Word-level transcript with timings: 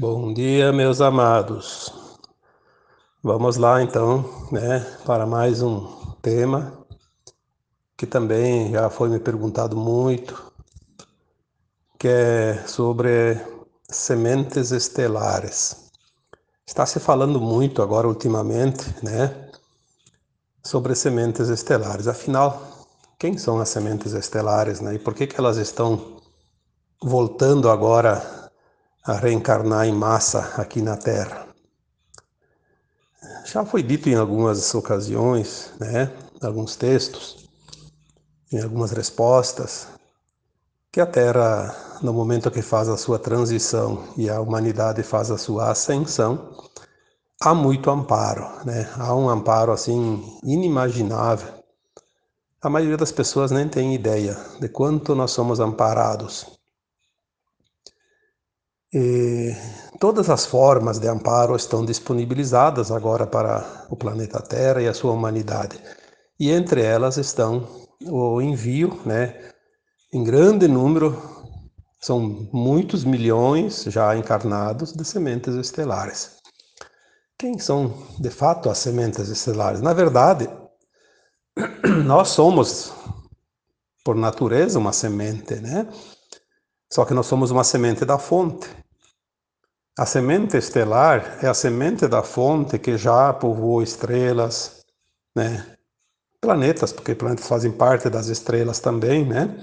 Bom 0.00 0.32
dia, 0.32 0.72
meus 0.72 1.00
amados. 1.00 1.92
Vamos 3.20 3.56
lá 3.56 3.82
então, 3.82 4.24
né, 4.52 4.78
para 5.04 5.26
mais 5.26 5.60
um 5.60 5.88
tema 6.22 6.86
que 7.96 8.06
também 8.06 8.70
já 8.70 8.88
foi 8.88 9.08
me 9.08 9.18
perguntado 9.18 9.76
muito, 9.76 10.52
que 11.98 12.06
é 12.06 12.64
sobre 12.64 13.44
sementes 13.90 14.70
estelares. 14.70 15.90
Está 16.64 16.86
se 16.86 17.00
falando 17.00 17.40
muito 17.40 17.82
agora 17.82 18.06
ultimamente, 18.06 18.94
né, 19.04 19.50
sobre 20.64 20.94
sementes 20.94 21.48
estelares. 21.48 22.06
Afinal, 22.06 22.86
quem 23.18 23.36
são 23.36 23.58
as 23.58 23.68
sementes 23.68 24.12
estelares, 24.12 24.80
né? 24.80 24.94
E 24.94 24.98
por 25.00 25.12
que 25.12 25.26
que 25.26 25.40
elas 25.40 25.56
estão 25.56 26.22
voltando 27.02 27.68
agora 27.68 28.37
a 29.04 29.14
reencarnar 29.14 29.86
em 29.86 29.92
massa 29.92 30.54
aqui 30.56 30.82
na 30.82 30.96
Terra. 30.96 31.46
Já 33.44 33.64
foi 33.64 33.82
dito 33.82 34.08
em 34.08 34.14
algumas 34.14 34.74
ocasiões, 34.74 35.72
né, 35.80 36.12
alguns 36.42 36.76
textos, 36.76 37.48
em 38.52 38.60
algumas 38.60 38.90
respostas, 38.90 39.88
que 40.92 41.00
a 41.00 41.06
Terra, 41.06 41.74
no 42.02 42.12
momento 42.12 42.50
que 42.50 42.62
faz 42.62 42.88
a 42.88 42.96
sua 42.96 43.18
transição 43.18 44.04
e 44.16 44.28
a 44.28 44.40
humanidade 44.40 45.02
faz 45.02 45.30
a 45.30 45.38
sua 45.38 45.70
ascensão, 45.70 46.56
há 47.40 47.54
muito 47.54 47.90
amparo, 47.90 48.46
né? 48.64 48.90
Há 48.96 49.14
um 49.14 49.28
amparo 49.28 49.70
assim 49.72 50.38
inimaginável. 50.42 51.52
A 52.60 52.68
maioria 52.68 52.96
das 52.96 53.12
pessoas 53.12 53.50
nem 53.50 53.68
tem 53.68 53.94
ideia 53.94 54.36
de 54.60 54.68
quanto 54.68 55.14
nós 55.14 55.30
somos 55.30 55.60
amparados 55.60 56.57
e 58.92 59.54
todas 60.00 60.30
as 60.30 60.46
formas 60.46 60.98
de 60.98 61.08
amparo 61.08 61.54
estão 61.54 61.84
disponibilizadas 61.84 62.90
agora 62.90 63.26
para 63.26 63.86
o 63.90 63.96
planeta 63.96 64.40
Terra 64.40 64.80
e 64.80 64.88
a 64.88 64.94
sua 64.94 65.12
humanidade. 65.12 65.78
E 66.40 66.50
entre 66.50 66.82
elas 66.82 67.16
estão 67.16 67.68
o 68.06 68.40
envio, 68.40 69.00
né, 69.04 69.52
em 70.12 70.24
grande 70.24 70.66
número, 70.66 71.20
são 72.00 72.48
muitos 72.52 73.04
milhões 73.04 73.84
já 73.84 74.16
encarnados 74.16 74.92
de 74.92 75.04
sementes 75.04 75.54
estelares. 75.54 76.38
Quem 77.36 77.58
são 77.58 77.92
de 78.18 78.30
fato 78.30 78.70
as 78.70 78.78
sementes 78.78 79.28
estelares? 79.28 79.80
Na 79.80 79.92
verdade, 79.92 80.48
nós 82.04 82.28
somos, 82.28 82.92
por 84.04 84.16
natureza, 84.16 84.78
uma 84.78 84.92
semente, 84.92 85.56
né? 85.56 85.86
Só 86.90 87.04
que 87.04 87.12
nós 87.12 87.26
somos 87.26 87.50
uma 87.50 87.64
semente 87.64 88.04
da 88.04 88.18
fonte. 88.18 88.68
A 89.98 90.06
semente 90.06 90.56
estelar 90.56 91.40
é 91.42 91.48
a 91.48 91.54
semente 91.54 92.06
da 92.06 92.22
fonte 92.22 92.78
que 92.78 92.96
já 92.96 93.32
povoou 93.32 93.82
estrelas, 93.82 94.84
né? 95.34 95.66
Planetas, 96.40 96.92
porque 96.92 97.16
planetas 97.16 97.48
fazem 97.48 97.72
parte 97.72 98.08
das 98.08 98.28
estrelas 98.28 98.78
também, 98.78 99.26
né? 99.26 99.58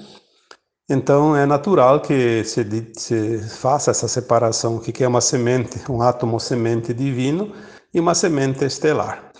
Então 0.90 1.38
é 1.38 1.46
natural 1.46 2.02
que 2.02 2.44
se, 2.44 2.92
se 2.98 3.40
faça 3.48 3.92
essa 3.92 4.10
separação, 4.10 4.76
o 4.76 4.82
que 4.82 5.06
é 5.06 5.08
uma 5.08 5.22
semente, 5.22 5.90
um 5.90 6.02
átomo 6.02 6.38
semente 6.38 6.94
divino 6.94 7.54
e 7.94 8.00
uma 8.02 8.14
semente 8.14 8.66
estelar. 8.66 9.32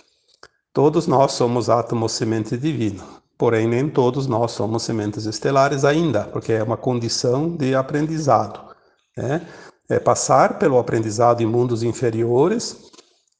Todos 0.72 1.06
nós 1.06 1.32
somos 1.32 1.68
átomos 1.68 2.12
semente 2.12 2.56
divino. 2.56 3.04
Porém, 3.36 3.68
nem 3.68 3.86
todos 3.90 4.26
nós 4.26 4.52
somos 4.52 4.84
sementes 4.84 5.26
estelares 5.26 5.84
ainda, 5.84 6.24
porque 6.24 6.54
é 6.54 6.62
uma 6.62 6.78
condição 6.78 7.54
de 7.54 7.74
aprendizado. 7.74 8.74
Né? 9.14 9.46
É 9.88 9.98
passar 9.98 10.58
pelo 10.58 10.78
aprendizado 10.78 11.42
em 11.42 11.46
mundos 11.46 11.82
inferiores, 11.82 12.90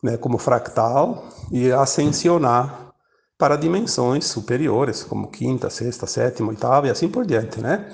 né, 0.03 0.17
como 0.17 0.39
fractal, 0.39 1.29
e 1.51 1.73
ascensionar 1.73 2.93
para 3.39 3.57
dimensões 3.57 4.27
superiores, 4.27 5.03
como 5.03 5.31
quinta, 5.31 5.69
sexta, 5.69 6.07
sétima, 6.07 6.51
oitava 6.51 6.87
e 6.87 6.91
assim 6.91 7.09
por 7.09 7.27
diante. 7.27 7.61
Né? 7.61 7.91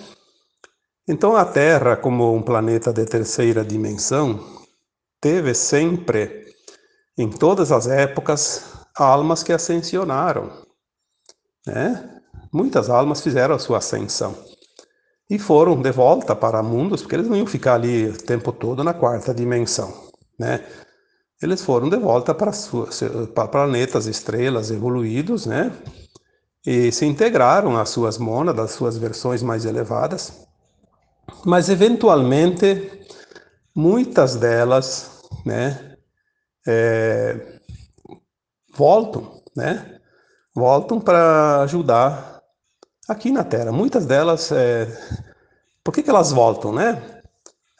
Então, 1.09 1.37
a 1.37 1.45
Terra, 1.45 1.97
como 1.97 2.35
um 2.35 2.43
planeta 2.43 2.93
de 2.93 3.05
terceira 3.05 3.65
dimensão, 3.65 4.41
teve 5.21 5.55
sempre, 5.55 6.47
em 7.17 7.29
todas 7.31 7.73
as 7.73 7.87
épocas, 7.87 8.65
almas 8.95 9.43
que 9.43 9.53
ascensionaram, 9.53 10.51
né? 11.67 12.21
Muitas 12.53 12.91
almas 12.91 13.23
fizeram 13.23 13.55
a 13.55 13.59
sua 13.59 13.79
ascensão 13.79 14.37
e 15.33 15.39
foram 15.39 15.81
de 15.81 15.91
volta 15.91 16.37
para 16.37 16.63
mundos, 16.63 17.01
porque 17.01 17.17
eles 17.17 17.27
não 17.27 17.35
iam 17.35 17.47
ficar 17.47 17.77
ali 17.77 18.11
o 18.11 18.19
tempo 18.19 18.53
todo 18.53 18.85
na 18.85 18.93
quarta 18.93 19.33
dimensão, 19.33 20.11
né? 20.39 20.63
Eles 21.41 21.63
foram 21.63 21.89
de 21.89 21.97
volta 21.97 22.35
para, 22.35 22.53
para 23.35 23.49
planetas, 23.49 24.05
estrelas 24.05 24.71
evoluídos, 24.71 25.47
né? 25.47 25.73
E 26.67 26.93
se 26.93 27.07
integraram 27.07 27.79
às 27.79 27.89
suas 27.89 28.19
mônadas, 28.19 28.67
às 28.67 28.71
suas 28.73 28.99
versões 28.99 29.43
mais 29.43 29.65
elevadas. 29.65 30.47
Mas, 31.47 31.71
eventualmente, 31.71 33.07
muitas 33.75 34.37
delas, 34.37 35.23
né? 35.47 35.97
É, 36.69 37.59
voltam, 38.77 39.43
né? 39.57 39.99
voltam 40.55 41.01
para 41.01 41.63
ajudar 41.63 42.32
aqui 43.09 43.31
na 43.31 43.45
Terra. 43.45 43.73
Muitas 43.73 44.07
delas, 44.07 44.51
é... 44.53 44.87
por 45.85 45.93
que, 45.93 46.03
que 46.03 46.11
elas 46.11 46.33
voltam, 46.33 46.73
né? 46.73 47.03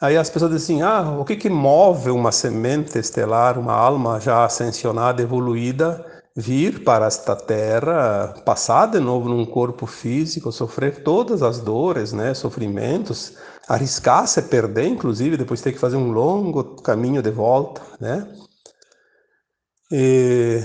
Aí 0.01 0.17
as 0.17 0.29
pessoas 0.29 0.51
dizem 0.51 0.81
assim, 0.81 0.83
ah, 0.83 1.17
o 1.17 1.23
que, 1.23 1.37
que 1.37 1.49
move 1.49 2.11
uma 2.11 2.31
semente 2.31 2.99
estelar, 2.99 3.57
uma 3.57 3.73
alma 3.73 4.19
já 4.19 4.43
ascensionada, 4.43 5.21
evoluída, 5.21 6.05
vir 6.35 6.83
para 6.83 7.05
esta 7.05 7.35
Terra, 7.35 8.33
passar 8.45 8.87
de 8.87 8.99
novo 8.99 9.29
num 9.29 9.45
corpo 9.45 9.85
físico, 9.85 10.51
sofrer 10.51 11.03
todas 11.03 11.41
as 11.41 11.59
dores, 11.59 12.11
né, 12.11 12.33
sofrimentos, 12.33 13.37
arriscar-se 13.67 14.39
a 14.39 14.43
perder, 14.43 14.87
inclusive, 14.87 15.37
depois 15.37 15.61
ter 15.61 15.71
que 15.71 15.79
fazer 15.79 15.95
um 15.95 16.11
longo 16.11 16.81
caminho 16.81 17.21
de 17.21 17.31
volta, 17.31 17.81
né? 17.99 18.27
E 19.89 20.61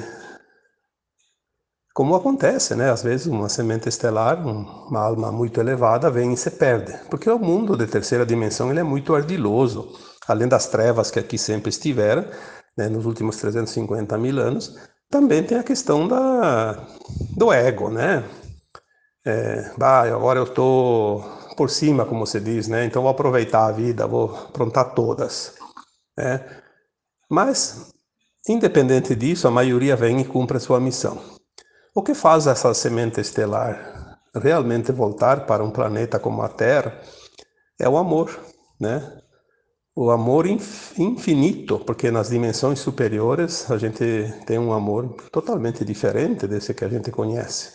como 1.98 2.14
acontece, 2.14 2.76
né? 2.76 2.92
Às 2.92 3.02
vezes 3.02 3.26
uma 3.26 3.48
semente 3.48 3.88
estelar, 3.88 4.38
uma 4.46 5.00
alma 5.00 5.32
muito 5.32 5.58
elevada, 5.58 6.08
vem 6.08 6.32
e 6.32 6.36
se 6.36 6.48
perde. 6.48 6.96
Porque 7.10 7.28
o 7.28 7.40
mundo 7.40 7.76
de 7.76 7.88
terceira 7.88 8.24
dimensão 8.24 8.70
ele 8.70 8.78
é 8.78 8.84
muito 8.84 9.16
ardiloso. 9.16 9.98
Além 10.28 10.46
das 10.46 10.68
trevas 10.68 11.10
que 11.10 11.18
aqui 11.18 11.36
sempre 11.36 11.70
estiveram, 11.70 12.24
né, 12.76 12.88
nos 12.88 13.04
últimos 13.04 13.38
350 13.38 14.16
mil 14.16 14.38
anos, 14.38 14.78
também 15.10 15.42
tem 15.42 15.58
a 15.58 15.64
questão 15.64 16.06
da, 16.06 16.86
do 17.36 17.52
ego, 17.52 17.90
né? 17.90 18.22
É, 19.26 19.72
bah, 19.76 20.02
agora 20.02 20.38
eu 20.38 20.44
estou 20.44 21.24
por 21.56 21.68
cima, 21.68 22.04
como 22.04 22.24
se 22.28 22.38
diz, 22.38 22.68
né? 22.68 22.84
Então 22.84 23.02
vou 23.02 23.10
aproveitar 23.10 23.66
a 23.66 23.72
vida, 23.72 24.06
vou 24.06 24.36
aprontar 24.36 24.94
todas. 24.94 25.56
Né? 26.16 26.46
Mas, 27.28 27.92
independente 28.48 29.16
disso, 29.16 29.48
a 29.48 29.50
maioria 29.50 29.96
vem 29.96 30.20
e 30.20 30.24
cumpre 30.24 30.58
a 30.58 30.60
sua 30.60 30.78
missão. 30.78 31.37
O 31.98 32.02
que 32.04 32.14
faz 32.14 32.46
essa 32.46 32.72
semente 32.74 33.20
estelar 33.20 34.20
realmente 34.32 34.92
voltar 34.92 35.46
para 35.46 35.64
um 35.64 35.70
planeta 35.72 36.20
como 36.20 36.42
a 36.42 36.48
Terra 36.48 36.96
é 37.76 37.88
o 37.88 37.96
amor, 37.96 38.38
né? 38.80 39.20
O 39.96 40.08
amor 40.12 40.46
infinito, 40.46 41.80
porque 41.80 42.12
nas 42.12 42.28
dimensões 42.28 42.78
superiores 42.78 43.68
a 43.68 43.76
gente 43.76 44.32
tem 44.46 44.60
um 44.60 44.72
amor 44.72 45.12
totalmente 45.32 45.84
diferente 45.84 46.46
desse 46.46 46.72
que 46.72 46.84
a 46.84 46.88
gente 46.88 47.10
conhece. 47.10 47.72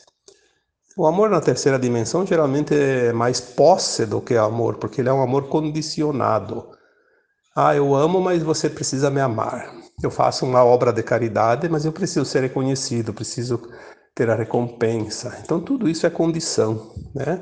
O 0.96 1.06
amor 1.06 1.30
na 1.30 1.42
terceira 1.42 1.78
dimensão 1.78 2.26
geralmente 2.26 2.74
é 2.74 3.12
mais 3.12 3.42
posse 3.42 4.06
do 4.06 4.22
que 4.22 4.38
amor, 4.38 4.78
porque 4.78 5.02
ele 5.02 5.10
é 5.10 5.14
um 5.14 5.22
amor 5.22 5.50
condicionado. 5.50 6.70
Ah, 7.54 7.76
eu 7.76 7.94
amo, 7.94 8.22
mas 8.22 8.42
você 8.42 8.70
precisa 8.70 9.12
me 9.12 9.20
amar. 9.20 9.70
Eu 10.02 10.10
faço 10.10 10.46
uma 10.46 10.64
obra 10.64 10.94
de 10.94 11.04
caridade, 11.04 11.68
mas 11.68 11.84
eu 11.84 11.92
preciso 11.92 12.24
ser 12.26 12.40
reconhecido, 12.40 13.14
preciso 13.14 13.62
ter 14.16 14.30
a 14.30 14.36
recompensa. 14.36 15.40
Então 15.44 15.60
tudo 15.60 15.90
isso 15.90 16.06
é 16.06 16.10
condição, 16.10 16.94
né? 17.16 17.42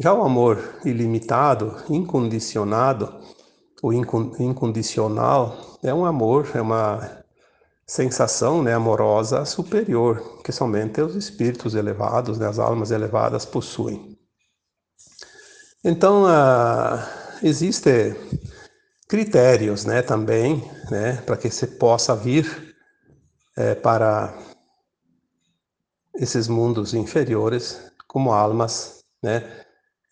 Já 0.00 0.14
o 0.14 0.22
amor 0.22 0.78
ilimitado, 0.84 1.76
incondicionado, 1.90 3.20
o 3.82 3.92
incondicional 3.92 5.78
é 5.82 5.92
um 5.92 6.04
amor, 6.04 6.48
é 6.54 6.60
uma 6.60 7.24
sensação 7.86 8.62
né, 8.62 8.74
amorosa 8.74 9.44
superior, 9.44 10.42
que 10.44 10.52
somente 10.52 11.00
os 11.00 11.16
espíritos 11.16 11.74
elevados, 11.74 12.38
né, 12.38 12.46
as 12.46 12.58
almas 12.58 12.90
elevadas 12.90 13.44
possuem. 13.44 14.16
Então, 15.82 16.24
uh, 16.24 17.02
existem 17.42 18.14
critérios 19.08 19.84
né, 19.84 20.02
também 20.02 20.62
né, 20.90 21.22
para 21.24 21.36
que 21.36 21.50
se 21.50 21.66
possa 21.66 22.14
vir 22.14 22.76
é, 23.56 23.74
para 23.74 24.36
esses 26.18 26.48
mundos 26.48 26.92
inferiores 26.94 27.80
como 28.06 28.32
almas 28.32 29.04
né, 29.22 29.64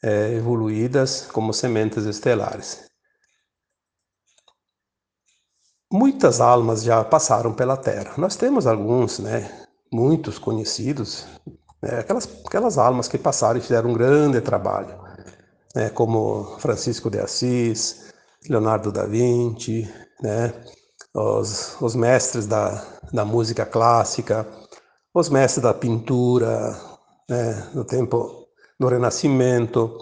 é, 0.03 0.33
evoluídas 0.33 1.27
como 1.33 1.53
sementes 1.53 2.05
estelares. 2.05 2.87
muitas 5.93 6.41
almas 6.41 6.83
já 6.83 7.03
passaram 7.05 7.53
pela 7.53 7.77
Terra. 7.77 8.15
Nós 8.19 8.37
temos 8.37 8.67
alguns, 8.67 9.19
né, 9.19 9.51
muitos 9.93 10.39
conhecidos, 10.39 11.27
né, 11.83 12.01
aquelas, 12.01 12.29
aquelas 12.45 12.79
almas 12.79 13.09
que 13.09 13.19
passaram 13.19 13.59
e 13.59 13.63
fizeram 13.63 13.91
um 13.91 13.95
grande 13.95 14.41
trabalho, 14.41 14.99
né, 15.75 15.91
como 15.91 16.59
Francisco 16.59 17.11
de 17.11 17.19
Assis, 17.19 18.13
Leonardo 18.49 18.93
da 18.93 19.07
Vinci, 19.07 19.91
né, 20.21 20.53
os, 21.15 21.81
os 21.81 21.95
mestres 21.95 22.47
da, 22.47 22.85
da 23.13 23.25
música 23.25 23.65
clássica, 23.65 24.47
os 25.19 25.31
mestres 25.31 25.63
da 25.63 25.73
pintura, 25.73 26.79
né, 27.27 27.67
no 27.73 27.87
tempo 27.87 28.47
do 28.79 28.87
Renascimento, 28.87 29.99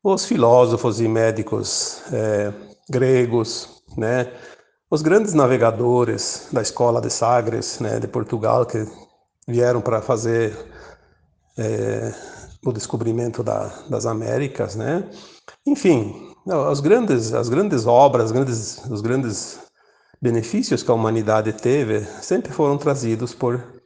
os 0.00 0.24
filósofos 0.24 1.00
e 1.00 1.08
médicos 1.08 2.02
é, 2.12 2.52
gregos, 2.88 3.82
né, 3.96 4.32
os 4.88 5.02
grandes 5.02 5.34
navegadores 5.34 6.46
da 6.52 6.62
escola 6.62 7.00
de 7.00 7.10
Sagres, 7.10 7.80
né, 7.80 7.98
de 7.98 8.06
Portugal, 8.06 8.64
que 8.64 8.86
vieram 9.48 9.80
para 9.80 10.00
fazer 10.00 10.56
é, 11.58 12.14
o 12.64 12.72
descobrimento 12.72 13.42
da, 13.42 13.66
das 13.90 14.06
Américas, 14.06 14.76
né? 14.76 15.02
Enfim, 15.66 16.32
as 16.70 16.78
grandes, 16.78 17.34
as 17.34 17.48
grandes 17.48 17.86
obras, 17.86 18.26
as 18.26 18.32
grandes, 18.32 18.84
os 18.88 19.00
grandes 19.00 19.58
benefícios 20.22 20.84
que 20.84 20.90
a 20.92 20.94
humanidade 20.94 21.52
teve 21.54 22.04
sempre 22.22 22.52
foram 22.52 22.78
trazidos 22.78 23.34
por 23.34 23.77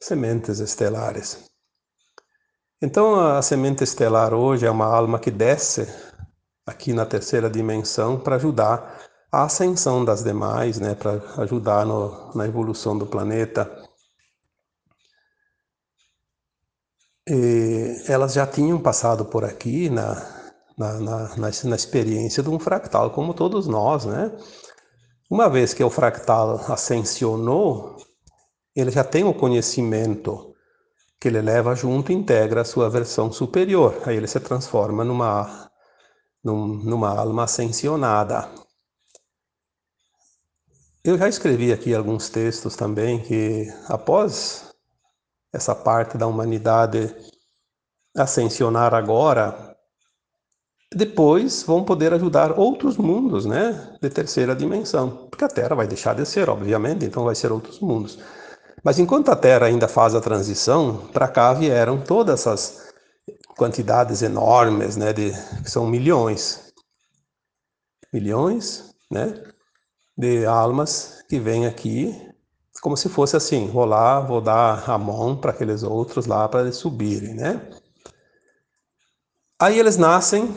sementes 0.00 0.60
estelares. 0.60 1.48
Então, 2.80 3.18
a 3.18 3.42
semente 3.42 3.82
estelar 3.82 4.32
hoje 4.32 4.64
é 4.64 4.70
uma 4.70 4.86
alma 4.86 5.18
que 5.18 5.30
desce 5.30 5.86
aqui 6.64 6.92
na 6.92 7.04
terceira 7.04 7.50
dimensão 7.50 8.20
para 8.20 8.36
ajudar 8.36 9.00
a 9.32 9.44
ascensão 9.44 10.04
das 10.04 10.22
demais, 10.22 10.78
né, 10.78 10.94
para 10.94 11.20
ajudar 11.42 11.84
no, 11.84 12.32
na 12.34 12.46
evolução 12.46 12.96
do 12.96 13.06
planeta. 13.06 13.70
E 17.26 18.02
elas 18.06 18.32
já 18.32 18.46
tinham 18.46 18.80
passado 18.80 19.24
por 19.24 19.44
aqui 19.44 19.90
na, 19.90 20.14
na, 20.78 21.00
na, 21.00 21.36
na, 21.36 21.76
experiência 21.76 22.42
de 22.42 22.48
um 22.48 22.58
fractal, 22.58 23.10
como 23.10 23.34
todos 23.34 23.66
nós, 23.66 24.06
né? 24.06 24.32
Uma 25.30 25.50
vez 25.50 25.74
que 25.74 25.84
o 25.84 25.90
fractal 25.90 26.56
ascensionou, 26.72 27.98
ele 28.80 28.92
já 28.92 29.02
tem 29.02 29.24
o 29.24 29.34
conhecimento 29.34 30.54
que 31.20 31.26
ele 31.26 31.40
leva 31.40 31.74
junto 31.74 32.12
e 32.12 32.14
integra 32.14 32.60
a 32.60 32.64
sua 32.64 32.88
versão 32.88 33.32
superior. 33.32 34.02
Aí 34.06 34.16
ele 34.16 34.28
se 34.28 34.38
transforma 34.38 35.04
numa, 35.04 35.68
numa 36.44 37.08
alma 37.18 37.42
ascensionada. 37.42 38.48
Eu 41.02 41.18
já 41.18 41.28
escrevi 41.28 41.72
aqui 41.72 41.92
alguns 41.92 42.28
textos 42.28 42.76
também 42.76 43.20
que, 43.20 43.66
após 43.88 44.72
essa 45.52 45.74
parte 45.74 46.16
da 46.16 46.28
humanidade 46.28 47.16
ascensionar 48.16 48.94
agora, 48.94 49.76
depois 50.94 51.64
vão 51.64 51.84
poder 51.84 52.14
ajudar 52.14 52.58
outros 52.58 52.96
mundos, 52.96 53.44
né, 53.44 53.96
de 54.00 54.08
terceira 54.08 54.54
dimensão, 54.54 55.28
porque 55.28 55.44
a 55.44 55.48
Terra 55.48 55.74
vai 55.74 55.86
deixar 55.86 56.14
de 56.14 56.24
ser, 56.24 56.48
obviamente, 56.48 57.04
então 57.04 57.24
vai 57.24 57.34
ser 57.34 57.50
outros 57.50 57.80
mundos. 57.80 58.18
Mas 58.84 58.98
enquanto 58.98 59.30
a 59.30 59.36
Terra 59.36 59.66
ainda 59.66 59.88
faz 59.88 60.14
a 60.14 60.20
transição, 60.20 61.08
para 61.08 61.28
cá 61.28 61.52
vieram 61.52 62.00
todas 62.00 62.40
essas 62.40 62.88
quantidades 63.56 64.22
enormes, 64.22 64.96
né, 64.96 65.12
de 65.12 65.32
que 65.62 65.70
são 65.70 65.86
milhões, 65.86 66.72
milhões, 68.12 68.94
né, 69.10 69.42
de 70.16 70.46
almas 70.46 71.24
que 71.28 71.38
vêm 71.40 71.66
aqui, 71.66 72.14
como 72.80 72.96
se 72.96 73.08
fosse 73.08 73.36
assim, 73.36 73.68
vou 73.68 73.84
lá, 73.84 74.20
vou 74.20 74.40
dar 74.40 74.88
a 74.88 74.96
mão 74.96 75.36
para 75.36 75.50
aqueles 75.50 75.82
outros 75.82 76.26
lá 76.26 76.48
para 76.48 76.60
eles 76.60 76.76
subirem, 76.76 77.34
né? 77.34 77.60
Aí 79.60 79.78
eles 79.78 79.96
nascem, 79.96 80.54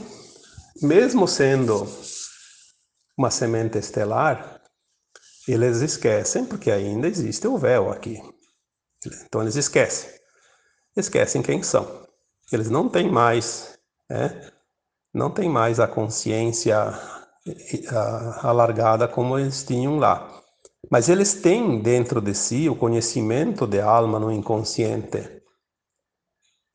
mesmo 0.79 1.27
sendo 1.27 1.87
uma 3.17 3.31
semente 3.31 3.79
estelar, 3.79 4.60
eles 5.53 5.81
esquecem, 5.81 6.45
porque 6.45 6.71
ainda 6.71 7.07
existe 7.07 7.47
o 7.47 7.57
véu 7.57 7.91
aqui. 7.91 8.21
Então 9.25 9.41
eles 9.41 9.55
esquecem. 9.55 10.09
Esquecem 10.95 11.41
quem 11.41 11.63
são. 11.63 12.07
Eles 12.51 12.69
não 12.69 12.89
têm 12.89 13.09
mais, 13.09 13.79
né? 14.09 14.51
não 15.13 15.31
têm 15.31 15.49
mais 15.49 15.79
a 15.79 15.87
consciência 15.87 16.75
alargada 18.41 19.07
como 19.07 19.37
eles 19.37 19.63
tinham 19.63 19.97
lá. 19.97 20.41
Mas 20.89 21.09
eles 21.09 21.33
têm 21.33 21.81
dentro 21.81 22.21
de 22.21 22.33
si 22.33 22.69
o 22.69 22.75
conhecimento 22.75 23.67
de 23.67 23.79
alma 23.79 24.19
no 24.19 24.31
inconsciente. 24.31 25.41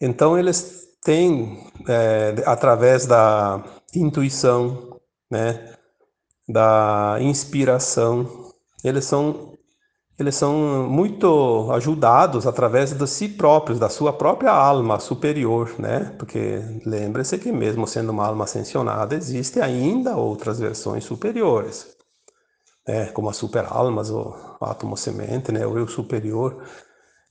Então 0.00 0.38
eles 0.38 0.86
têm, 1.02 1.70
é, 1.88 2.34
através 2.46 3.06
da 3.06 3.62
intuição, 3.94 5.00
né, 5.30 5.76
da 6.48 7.16
inspiração, 7.20 8.45
eles 8.88 9.04
são 9.04 9.56
eles 10.18 10.34
são 10.34 10.88
muito 10.88 11.70
ajudados 11.72 12.46
através 12.46 12.92
de 12.92 13.06
si 13.06 13.28
próprios, 13.28 13.78
da 13.78 13.90
sua 13.90 14.14
própria 14.14 14.50
alma 14.50 14.98
superior, 14.98 15.74
né? 15.78 16.14
Porque 16.18 16.62
lembre-se 16.86 17.36
que 17.36 17.52
mesmo 17.52 17.86
sendo 17.86 18.12
uma 18.12 18.26
alma 18.26 18.44
ascensionada, 18.44 19.14
existe 19.14 19.60
ainda 19.60 20.16
outras 20.16 20.58
versões 20.58 21.04
superiores, 21.04 21.86
né? 22.88 23.06
Como 23.12 23.28
as 23.28 23.36
super-almas, 23.36 24.10
o 24.10 24.34
átomo 24.62 24.96
semente, 24.96 25.52
né? 25.52 25.66
O 25.66 25.76
eu 25.76 25.86
superior. 25.86 26.64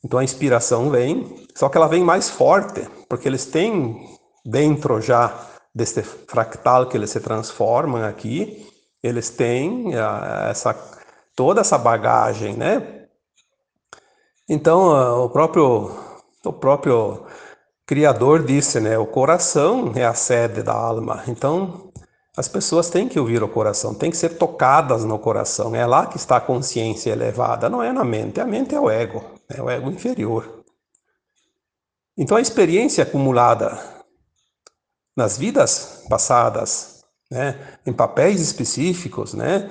Então 0.03 0.19
a 0.19 0.23
inspiração 0.23 0.91
vem, 0.91 1.47
só 1.55 1.67
que 1.69 1.77
ela 1.77 1.87
vem 1.87 2.03
mais 2.03 2.29
forte, 2.29 2.87
porque 3.09 3.27
eles 3.27 3.47
têm 3.47 3.97
dentro 4.45 5.01
já 5.01 5.35
deste 5.73 6.03
fractal 6.03 6.87
que 6.87 6.95
eles 6.95 7.09
se 7.09 7.19
transformam 7.19 8.03
aqui, 8.03 8.63
eles 9.01 9.31
têm 9.31 9.95
ah, 9.95 10.49
essa 10.51 10.75
toda 11.35 11.61
essa 11.61 11.77
bagagem, 11.77 12.55
né? 12.55 13.07
Então, 14.47 15.25
o 15.25 15.29
próprio 15.29 15.91
o 16.45 16.53
próprio 16.53 17.25
criador 17.85 18.43
disse, 18.43 18.79
né, 18.79 18.97
o 18.97 19.05
coração 19.05 19.91
é 19.95 20.05
a 20.05 20.13
sede 20.13 20.63
da 20.63 20.73
alma. 20.73 21.23
Então, 21.27 21.91
as 22.37 22.47
pessoas 22.47 22.89
têm 22.89 23.07
que 23.07 23.19
ouvir 23.19 23.41
o 23.41 23.47
coração, 23.47 23.93
têm 23.93 24.11
que 24.11 24.17
ser 24.17 24.37
tocadas 24.37 25.03
no 25.05 25.17
coração. 25.17 25.75
É 25.75 25.85
lá 25.85 26.05
que 26.05 26.17
está 26.17 26.37
a 26.37 26.41
consciência 26.41 27.11
elevada, 27.11 27.69
não 27.69 27.81
é 27.81 27.91
na 27.91 28.03
mente. 28.03 28.39
A 28.39 28.45
mente 28.45 28.75
é 28.75 28.79
o 28.79 28.89
ego, 28.89 29.23
é 29.49 29.61
o 29.61 29.69
ego 29.69 29.89
inferior. 29.89 30.63
Então, 32.17 32.37
a 32.37 32.41
experiência 32.41 33.03
acumulada 33.03 33.77
nas 35.15 35.37
vidas 35.37 36.03
passadas, 36.09 37.03
né, 37.31 37.79
em 37.85 37.93
papéis 37.93 38.41
específicos, 38.41 39.33
né, 39.33 39.69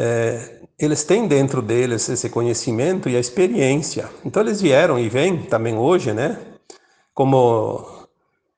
é, 0.00 0.60
eles 0.78 1.02
têm 1.02 1.26
dentro 1.26 1.60
deles 1.60 2.08
esse 2.08 2.28
conhecimento 2.28 3.08
e 3.08 3.16
a 3.16 3.20
experiência. 3.20 4.08
Então 4.24 4.40
eles 4.40 4.60
vieram 4.62 4.96
e 4.96 5.08
vêm 5.08 5.42
também 5.42 5.76
hoje, 5.76 6.12
né? 6.12 6.38
Como 7.12 7.84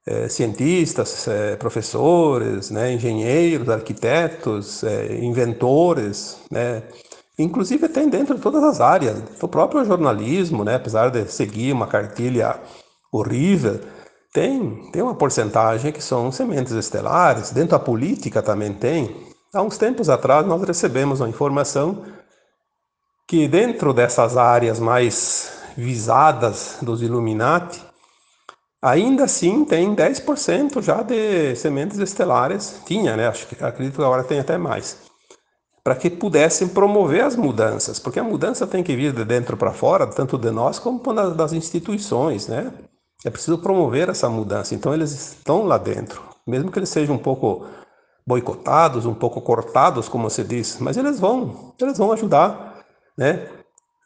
é, 0.07 0.29
cientistas, 0.29 1.27
é, 1.27 1.57
professores, 1.57 2.71
né? 2.71 2.93
engenheiros, 2.93 3.71
arquitetos, 3.71 4.85
é, 4.85 5.17
inventores, 5.17 6.39
né? 6.51 6.83
Inclusive 7.39 7.89
tem 7.89 8.11
dentro 8.11 8.35
de 8.35 8.43
todas 8.43 8.63
as 8.63 8.83
áreas, 8.83 9.23
o 9.41 9.49
próprio 9.49 9.83
jornalismo, 9.83 10.63
né? 10.63 10.75
Apesar 10.75 11.09
de 11.09 11.25
seguir 11.33 11.73
uma 11.73 11.87
cartilha 11.87 12.61
horrível, 13.11 13.81
tem, 14.31 14.91
tem 14.93 15.01
uma 15.01 15.15
porcentagem 15.15 15.91
que 15.91 16.03
são 16.03 16.31
sementes 16.31 16.73
estelares. 16.75 17.51
Dentro 17.51 17.71
da 17.71 17.79
política 17.79 18.43
também 18.43 18.75
tem. 18.75 19.30
Há 19.53 19.63
uns 19.63 19.77
tempos 19.77 20.09
atrás, 20.09 20.47
nós 20.47 20.63
recebemos 20.63 21.19
uma 21.19 21.29
informação 21.29 22.05
que, 23.27 23.49
dentro 23.49 23.93
dessas 23.93 24.37
áreas 24.37 24.79
mais 24.79 25.61
visadas 25.77 26.79
dos 26.81 27.03
Illuminati, 27.03 27.83
ainda 28.81 29.25
assim 29.25 29.65
tem 29.65 29.93
10% 29.93 30.81
já 30.81 31.03
de 31.03 31.57
sementes 31.57 31.99
estelares. 31.99 32.81
Tinha, 32.87 33.17
né? 33.17 33.27
Acho 33.27 33.49
que 33.49 33.65
acredito 33.65 33.97
que 33.97 34.03
agora 34.03 34.23
tem 34.23 34.39
até 34.39 34.57
mais. 34.57 34.99
Para 35.83 35.97
que 35.97 36.09
pudessem 36.09 36.69
promover 36.69 37.25
as 37.25 37.35
mudanças, 37.35 37.99
porque 37.99 38.21
a 38.21 38.25
mudança 38.25 38.69
tem 38.69 38.85
que 38.85 38.95
vir 38.95 39.13
de 39.13 39.25
dentro 39.25 39.57
para 39.57 39.73
fora, 39.73 40.07
tanto 40.07 40.39
de 40.39 40.53
nós 40.53 40.79
como 40.79 41.01
das 41.35 41.53
instituições, 41.53 42.47
né? 42.47 42.73
É 43.25 43.31
preciso 43.31 43.59
promover 43.59 44.09
essa 44.09 44.29
mudança. 44.29 44.77
Então 44.77 44.95
eles 44.95 45.11
estão 45.11 45.65
lá 45.65 45.77
dentro, 45.77 46.23
mesmo 46.47 46.71
que 46.71 46.79
eles 46.79 46.89
sejam 46.89 47.17
um 47.17 47.19
pouco 47.19 47.67
boicotados, 48.27 49.07
um 49.07 49.15
pouco 49.15 49.41
cortados, 49.41 50.09
como 50.09 50.31
se 50.31 50.45
diz, 50.45 50.79
mas 50.79 50.97
eles 50.97 51.19
vão, 51.19 51.75
eles 51.81 51.99
vão 51.99 52.13
ajudar, 52.13 52.85
né, 53.17 53.49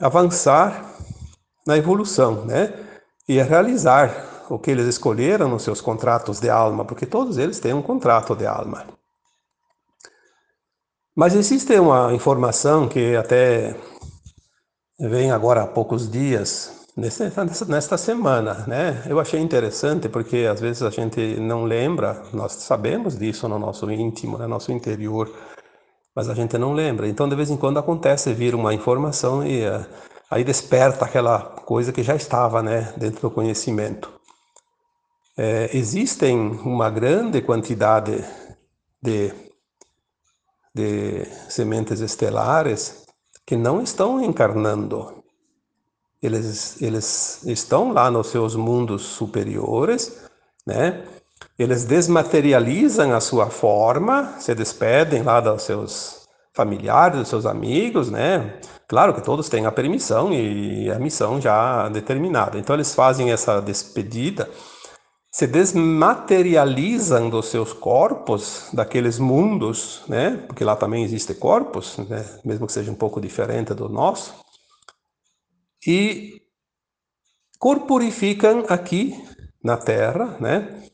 avançar 0.01 0.95
na 1.67 1.77
evolução, 1.77 2.45
né, 2.45 2.73
e 3.29 3.41
a 3.41 3.45
realizar 3.45 4.47
o 4.51 4.59
que 4.59 4.71
eles 4.71 4.87
escolheram 4.87 5.49
nos 5.49 5.63
seus 5.63 5.81
contratos 5.81 6.41
de 6.41 6.51
alma, 6.51 6.85
porque 6.85 7.07
todos 7.07 7.39
eles 7.39 7.59
têm 7.61 7.73
um 7.73 7.83
contrato 7.83 8.35
de 8.37 8.47
alma. 8.47 8.87
Mas 11.17 11.35
existe 11.35 11.79
uma 11.79 12.13
informação 12.13 12.89
que 12.89 13.15
até 13.17 13.77
vem 14.99 15.31
agora 15.31 15.63
há 15.63 15.67
poucos 15.67 16.11
dias, 16.11 16.84
nesta, 16.97 17.97
semana, 17.97 18.65
né? 18.67 19.03
Eu 19.09 19.19
achei 19.19 19.41
interessante 19.41 20.09
porque 20.09 20.49
às 20.51 20.61
vezes 20.61 20.83
a 20.83 20.91
gente 20.91 21.21
não 21.41 21.65
lembra, 21.65 22.23
nós 22.33 22.53
sabemos 22.53 23.19
disso 23.19 23.49
no 23.49 23.59
nosso 23.59 23.91
íntimo, 23.91 24.39
no 24.39 24.47
nosso 24.47 24.71
interior, 24.71 25.31
mas 26.15 26.29
a 26.29 26.35
gente 26.35 26.57
não 26.57 26.73
lembra. 26.73 27.09
Então, 27.09 27.29
de 27.29 27.35
vez 27.35 27.51
em 27.51 27.57
quando 27.57 27.79
acontece 27.79 28.33
vir 28.33 28.55
uma 28.55 28.73
informação 28.73 29.45
e 29.45 29.67
uh, 29.67 29.85
aí 30.31 30.45
desperta 30.45 31.05
aquela 31.05 31.41
coisa 31.41 31.93
que 31.93 32.03
já 32.03 32.15
estava, 32.15 32.63
né, 32.63 32.93
dentro 32.97 33.23
do 33.23 33.31
conhecimento. 33.31 34.13
É, 35.37 35.77
existem 35.77 36.39
uma 36.39 36.89
grande 36.91 37.43
quantidade 37.43 38.25
de, 39.03 39.33
de 40.73 41.25
sementes 41.49 42.01
estelares 42.01 43.05
que 43.45 43.57
não 43.57 43.83
estão 43.83 44.23
encarnando. 44.23 45.24
Eles, 46.25 46.81
eles 46.81 47.45
estão 47.45 47.93
lá 47.93 48.11
nos 48.11 48.29
seus 48.29 48.57
mundos 48.57 49.03
superiores, 49.03 50.25
né? 50.67 51.05
Eles 51.59 51.85
desmaterializam 51.85 53.13
a 53.13 53.21
sua 53.21 53.51
forma, 53.51 54.35
se 54.39 54.55
despedem 54.55 55.23
lá 55.23 55.39
dos 55.41 55.63
seus 55.63 56.27
familiares, 56.55 57.19
dos 57.19 57.29
seus 57.29 57.45
amigos, 57.45 58.11
né? 58.11 58.59
Claro 58.89 59.13
que 59.13 59.21
todos 59.21 59.51
têm 59.51 59.67
a 59.67 59.73
permissão 59.73 60.33
e 60.33 60.91
a 60.91 60.99
missão 60.99 61.39
já 61.41 61.91
determinada. 61.91 62.59
Então 62.59 62.75
eles 62.75 62.95
fazem 62.95 63.31
essa 63.31 63.61
despedida, 63.61 64.49
se 65.31 65.47
desmaterializam 65.47 67.29
dos 67.29 67.49
seus 67.49 67.75
corpos, 67.75 68.71
daqueles 68.73 69.19
mundos, 69.19 70.03
né? 70.09 70.43
Porque 70.47 70.65
lá 70.65 70.75
também 70.75 71.05
existem 71.05 71.37
corpos, 71.37 71.99
né? 71.99 72.25
Mesmo 72.43 72.67
que 72.67 72.73
seja 72.73 72.91
um 72.91 72.95
pouco 72.95 73.21
diferente 73.21 73.75
do 73.75 73.91
nosso. 73.91 74.44
E 75.87 76.41
corporificam 77.59 78.65
aqui 78.69 79.15
na 79.63 79.77
Terra, 79.77 80.37
né? 80.41 80.85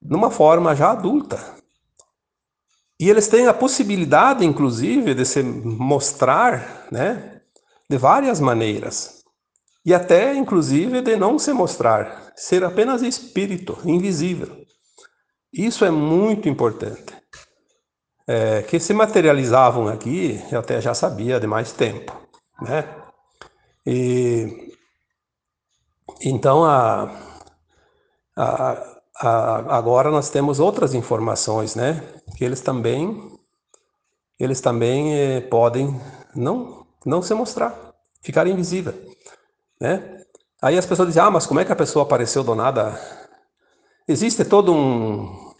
numa 0.00 0.30
forma 0.30 0.74
já 0.74 0.90
adulta. 0.92 1.38
E 3.00 3.08
eles 3.08 3.28
têm 3.28 3.46
a 3.46 3.54
possibilidade, 3.54 4.44
inclusive, 4.44 5.14
de 5.14 5.24
se 5.24 5.42
mostrar 5.42 6.88
né, 6.90 7.40
de 7.88 7.96
várias 7.96 8.40
maneiras. 8.40 9.22
E 9.84 9.94
até, 9.94 10.34
inclusive, 10.34 11.00
de 11.00 11.16
não 11.16 11.38
se 11.38 11.52
mostrar, 11.52 12.32
ser 12.34 12.64
apenas 12.64 13.02
espírito, 13.02 13.78
invisível. 13.84 14.64
Isso 15.52 15.84
é 15.84 15.90
muito 15.90 16.48
importante. 16.48 17.16
É, 18.26 18.62
que 18.62 18.78
se 18.78 18.92
materializavam 18.92 19.88
aqui, 19.88 20.38
eu 20.52 20.58
até 20.58 20.80
já 20.80 20.92
sabia 20.92 21.40
de 21.40 21.46
mais 21.46 21.72
tempo. 21.72 22.14
Né? 22.60 22.84
E, 23.90 24.74
então, 26.20 26.62
a, 26.62 27.10
a 28.36 28.84
agora 29.22 30.10
nós 30.10 30.28
temos 30.28 30.60
outras 30.60 30.92
informações, 30.92 31.74
né? 31.74 32.02
Que 32.36 32.44
eles 32.44 32.60
também, 32.60 33.32
eles 34.38 34.60
também 34.60 35.14
eh, 35.14 35.40
podem 35.40 35.98
não, 36.36 36.86
não 37.04 37.22
se 37.22 37.32
mostrar, 37.32 37.74
ficar 38.20 38.46
invisível, 38.46 38.92
né? 39.80 40.22
Aí 40.60 40.76
as 40.76 40.84
pessoas 40.84 41.08
dizem, 41.08 41.22
ah, 41.22 41.30
mas 41.30 41.46
como 41.46 41.60
é 41.60 41.64
que 41.64 41.72
a 41.72 41.76
pessoa 41.76 42.04
apareceu 42.04 42.44
do 42.44 42.54
nada? 42.54 43.00
Existe 44.06 44.44
todo 44.44 44.70
um, 44.70 45.54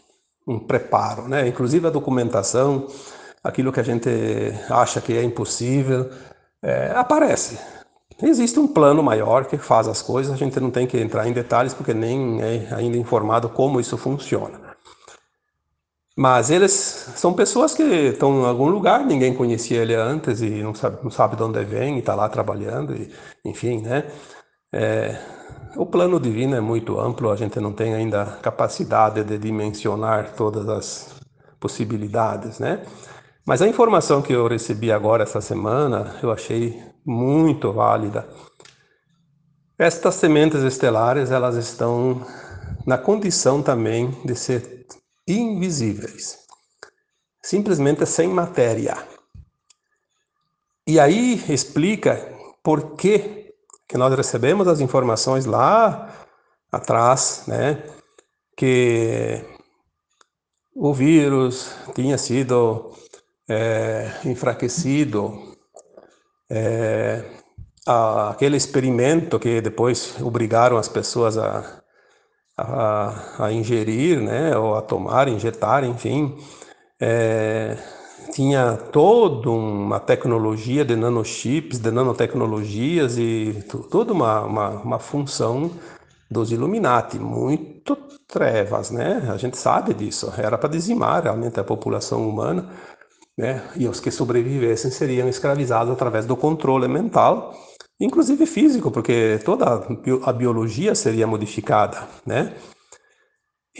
um 0.47 0.59
preparo, 0.59 1.27
né? 1.27 1.47
Inclusive 1.47 1.87
a 1.87 1.91
documentação, 1.91 2.87
aquilo 3.43 3.73
que 3.73 3.79
a 3.79 3.83
gente 3.83 4.09
acha 4.69 5.01
que 5.01 5.17
é 5.17 5.23
impossível, 5.23 6.11
é, 6.61 6.91
aparece. 6.91 7.78
Existe 8.21 8.59
um 8.59 8.67
plano 8.67 9.01
maior 9.01 9.45
que 9.45 9.57
faz 9.57 9.87
as 9.87 10.01
coisas, 10.01 10.33
a 10.33 10.35
gente 10.35 10.59
não 10.59 10.71
tem 10.71 10.85
que 10.85 10.97
entrar 10.97 11.27
em 11.27 11.31
detalhes 11.31 11.73
porque 11.73 11.93
nem 11.93 12.41
é 12.41 12.67
ainda 12.73 12.97
informado 12.97 13.47
como 13.49 13.79
isso 13.79 13.97
funciona. 13.97 14.59
Mas 16.17 16.49
eles 16.49 16.71
são 17.15 17.33
pessoas 17.33 17.73
que 17.73 17.81
estão 17.81 18.41
em 18.41 18.45
algum 18.45 18.67
lugar, 18.67 19.05
ninguém 19.05 19.33
conhecia 19.33 19.81
ele 19.81 19.95
antes 19.95 20.41
e 20.41 20.49
não 20.61 20.75
sabe, 20.75 20.97
não 21.01 21.09
sabe 21.09 21.37
de 21.37 21.43
onde 21.43 21.63
vem 21.63 21.95
e 21.95 21.99
está 21.99 22.13
lá 22.13 22.27
trabalhando, 22.27 22.93
e, 22.93 23.09
enfim, 23.45 23.81
né? 23.81 24.03
É, 24.73 25.17
o 25.77 25.85
plano 25.85 26.19
divino 26.19 26.55
é 26.57 26.59
muito 26.59 26.99
amplo, 26.99 27.31
a 27.31 27.37
gente 27.37 27.57
não 27.61 27.71
tem 27.71 27.93
ainda 27.95 28.25
capacidade 28.41 29.23
de 29.23 29.37
dimensionar 29.37 30.33
todas 30.35 30.67
as 30.67 31.15
possibilidades, 31.57 32.59
né? 32.59 32.83
Mas 33.45 33.61
a 33.61 33.67
informação 33.67 34.21
que 34.21 34.33
eu 34.33 34.45
recebi 34.45 34.91
agora 34.91 35.23
essa 35.23 35.39
semana, 35.39 36.15
eu 36.21 36.31
achei 36.33 36.83
muito 37.09 37.73
válida. 37.73 38.29
Estas 39.77 40.15
sementes 40.15 40.61
estelares, 40.61 41.31
elas 41.31 41.55
estão 41.55 42.23
na 42.85 42.97
condição 42.97 43.63
também 43.63 44.11
de 44.23 44.35
ser 44.35 44.85
invisíveis, 45.27 46.39
simplesmente 47.41 48.05
sem 48.05 48.27
matéria. 48.27 48.95
E 50.85 50.99
aí 50.99 51.43
explica 51.51 52.15
por 52.63 52.95
que 52.95 53.39
que 53.87 53.97
nós 53.97 54.15
recebemos 54.15 54.67
as 54.67 54.79
informações 54.79 55.45
lá 55.45 56.13
atrás, 56.71 57.45
né, 57.47 57.83
que 58.55 59.43
o 60.75 60.93
vírus 60.93 61.73
tinha 61.95 62.19
sido 62.19 62.91
é, 63.47 64.11
enfraquecido 64.25 65.48
é, 66.49 67.23
aquele 68.29 68.57
experimento 68.57 69.39
que 69.39 69.61
depois 69.61 70.19
obrigaram 70.21 70.77
as 70.77 70.87
pessoas 70.87 71.37
a, 71.37 71.81
a, 72.57 73.45
a 73.45 73.51
ingerir, 73.51 74.19
né, 74.19 74.57
ou 74.57 74.75
a 74.75 74.81
tomar, 74.81 75.27
injetar, 75.27 75.83
enfim, 75.83 76.37
é, 76.99 77.77
tinha 78.33 78.75
toda 78.91 79.49
uma 79.49 79.99
tecnologia 79.99 80.85
de 80.85 80.95
nanochips, 80.95 81.79
de 81.79 81.91
nanotecnologias 81.91 83.17
e 83.17 83.63
toda 83.89 84.13
uma, 84.13 84.41
uma, 84.41 84.69
uma 84.69 84.99
função 84.99 85.71
dos 86.29 86.51
Illuminati, 86.51 87.17
muito 87.17 87.95
trevas, 88.27 88.91
né? 88.91 89.27
A 89.31 89.37
gente 89.37 89.57
sabe 89.57 89.93
disso. 89.95 90.31
Era 90.37 90.57
para 90.57 90.69
dizimar 90.69 91.23
realmente 91.23 91.59
a 91.59 91.63
população 91.63 92.29
humana 92.29 92.69
né? 93.39 93.63
E 93.77 93.87
os 93.87 94.01
que 94.01 94.11
sobrevivessem 94.11 94.91
seriam 94.91 95.29
escravizados 95.29 95.93
através 95.93 96.25
do 96.25 96.35
controle 96.35 96.89
mental, 96.89 97.57
inclusive 97.97 98.45
físico, 98.45 98.91
porque 98.91 99.39
toda 99.45 99.87
a 100.25 100.33
biologia 100.33 100.93
seria 100.93 101.25
modificada, 101.25 102.05
né? 102.25 102.53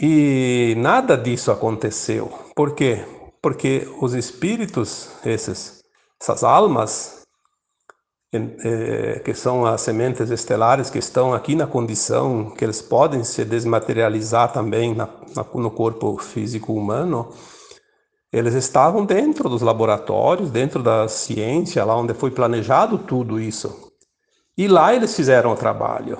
E 0.00 0.74
nada 0.78 1.14
disso 1.14 1.52
aconteceu. 1.52 2.32
Por 2.56 2.74
quê? 2.74 3.04
Porque 3.42 3.86
os 4.00 4.14
espíritos, 4.14 5.10
esses, 5.26 5.82
essas 6.18 6.42
almas, 6.42 7.26
eh, 8.32 9.20
que 9.22 9.34
são 9.34 9.66
as 9.66 9.82
sementes 9.82 10.30
estelares 10.30 10.88
que 10.88 10.98
estão 10.98 11.34
aqui 11.34 11.54
na 11.54 11.66
condição 11.66 12.50
que 12.56 12.64
eles 12.64 12.80
podem 12.80 13.24
se 13.24 13.44
desmaterializar 13.44 14.54
também 14.54 14.94
na, 14.94 15.06
no 15.54 15.70
corpo 15.70 16.16
físico 16.16 16.72
humano, 16.72 17.30
eles 18.32 18.54
estavam 18.54 19.04
dentro 19.04 19.48
dos 19.48 19.62
laboratórios, 19.62 20.50
dentro 20.50 20.82
da 20.82 21.08
ciência, 21.08 21.84
lá 21.84 21.96
onde 21.96 22.14
foi 22.14 22.30
planejado 22.30 22.98
tudo 22.98 23.40
isso. 23.40 23.90
E 24.56 24.68
lá 24.68 24.94
eles 24.94 25.14
fizeram 25.14 25.52
o 25.52 25.56
trabalho, 25.56 26.18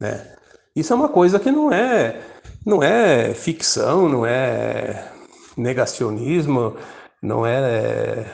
né? 0.00 0.36
Isso 0.74 0.92
é 0.92 0.96
uma 0.96 1.08
coisa 1.08 1.38
que 1.38 1.50
não 1.50 1.72
é 1.72 2.20
não 2.64 2.82
é 2.82 3.34
ficção, 3.34 4.08
não 4.08 4.24
é 4.24 5.08
negacionismo, 5.56 6.76
não 7.20 7.44
é 7.44 8.24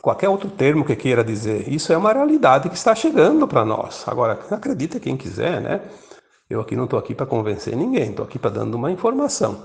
qualquer 0.00 0.28
outro 0.28 0.48
termo 0.50 0.84
que 0.84 0.96
queira 0.96 1.24
dizer. 1.24 1.68
Isso 1.68 1.92
é 1.92 1.96
uma 1.96 2.12
realidade 2.12 2.68
que 2.68 2.76
está 2.76 2.94
chegando 2.94 3.46
para 3.46 3.64
nós. 3.64 4.04
Agora, 4.06 4.38
acredita 4.50 5.00
quem 5.00 5.16
quiser, 5.16 5.60
né? 5.60 5.80
Eu 6.48 6.60
aqui 6.60 6.74
não 6.74 6.84
estou 6.84 6.98
aqui 6.98 7.14
para 7.14 7.26
convencer 7.26 7.76
ninguém, 7.76 8.10
estou 8.10 8.24
aqui 8.24 8.38
para 8.38 8.50
dando 8.50 8.74
uma 8.74 8.90
informação. 8.90 9.64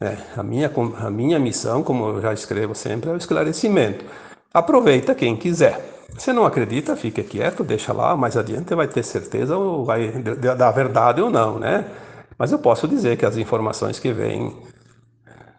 É, 0.00 0.16
a, 0.36 0.42
minha, 0.42 0.70
a 0.98 1.10
minha 1.10 1.38
missão, 1.38 1.82
como 1.82 2.08
eu 2.08 2.20
já 2.20 2.32
escrevo 2.32 2.74
sempre, 2.74 3.10
é 3.10 3.12
o 3.12 3.16
esclarecimento. 3.16 4.04
Aproveita 4.52 5.14
quem 5.14 5.36
quiser. 5.36 5.94
Se 6.18 6.32
não 6.32 6.44
acredita, 6.44 6.96
fique 6.96 7.22
quieto, 7.22 7.64
deixa 7.64 7.92
lá, 7.92 8.16
mais 8.16 8.36
adiante 8.36 8.74
vai 8.74 8.86
ter 8.86 9.02
certeza 9.02 9.56
ou 9.56 9.84
vai 9.84 10.10
dar 10.12 10.70
verdade 10.70 11.20
ou 11.20 11.30
não, 11.30 11.58
né? 11.58 11.84
Mas 12.38 12.52
eu 12.52 12.58
posso 12.58 12.86
dizer 12.86 13.16
que 13.16 13.26
as 13.26 13.36
informações 13.36 13.98
que 13.98 14.12
vêm 14.12 14.56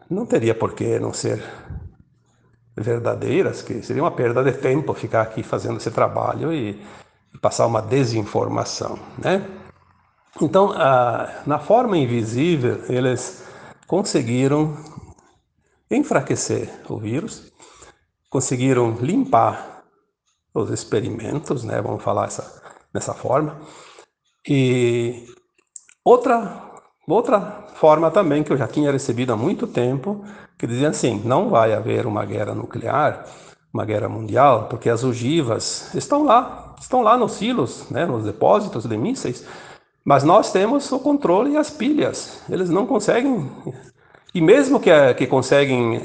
não 0.09 0.25
teria 0.25 0.53
por 0.55 0.73
que 0.73 0.99
não 0.99 1.11
ser 1.11 1.43
verdadeiras, 2.75 3.61
que 3.61 3.81
seria 3.81 4.03
uma 4.03 4.11
perda 4.11 4.43
de 4.43 4.51
tempo 4.53 4.93
ficar 4.93 5.21
aqui 5.21 5.43
fazendo 5.43 5.77
esse 5.77 5.91
trabalho 5.91 6.53
e, 6.53 6.81
e 7.33 7.37
passar 7.37 7.65
uma 7.65 7.81
desinformação, 7.81 8.99
né? 9.17 9.45
Então, 10.41 10.73
na 11.45 11.59
forma 11.59 11.97
invisível, 11.97 12.81
eles 12.89 13.44
conseguiram 13.87 14.77
enfraquecer 15.89 16.69
o 16.89 16.97
vírus 16.97 17.53
conseguiram 18.35 18.91
limpar 18.99 19.85
os 20.53 20.69
experimentos, 20.69 21.63
né? 21.63 21.81
Vamos 21.81 22.03
falar 22.03 22.25
essa, 22.25 22.61
dessa 22.93 23.13
forma. 23.13 23.61
E 24.45 25.25
outra 26.03 26.61
outra 27.07 27.65
forma 27.75 28.11
também 28.11 28.43
que 28.43 28.51
eu 28.51 28.57
já 28.57 28.67
tinha 28.67 28.91
recebido 28.91 29.31
há 29.31 29.37
muito 29.37 29.65
tempo, 29.67 30.25
que 30.57 30.67
dizia 30.67 30.89
assim: 30.89 31.21
não 31.23 31.49
vai 31.49 31.73
haver 31.73 32.05
uma 32.05 32.25
guerra 32.25 32.53
nuclear, 32.53 33.25
uma 33.73 33.85
guerra 33.85 34.09
mundial, 34.09 34.67
porque 34.69 34.89
as 34.89 35.05
ogivas 35.05 35.93
estão 35.95 36.25
lá, 36.25 36.75
estão 36.77 37.01
lá 37.01 37.15
nos 37.15 37.33
silos, 37.33 37.89
né, 37.89 38.05
nos 38.05 38.25
depósitos 38.25 38.85
de 38.85 38.97
mísseis, 38.97 39.45
mas 40.05 40.24
nós 40.24 40.51
temos 40.51 40.91
o 40.91 41.00
controle 41.00 41.53
e 41.53 41.57
as 41.57 41.71
pilhas. 41.71 42.43
Eles 42.47 42.69
não 42.69 42.85
conseguem, 42.85 43.51
e 44.33 44.39
mesmo 44.39 44.79
que, 44.79 44.91
que 45.15 45.25
conseguem 45.25 46.03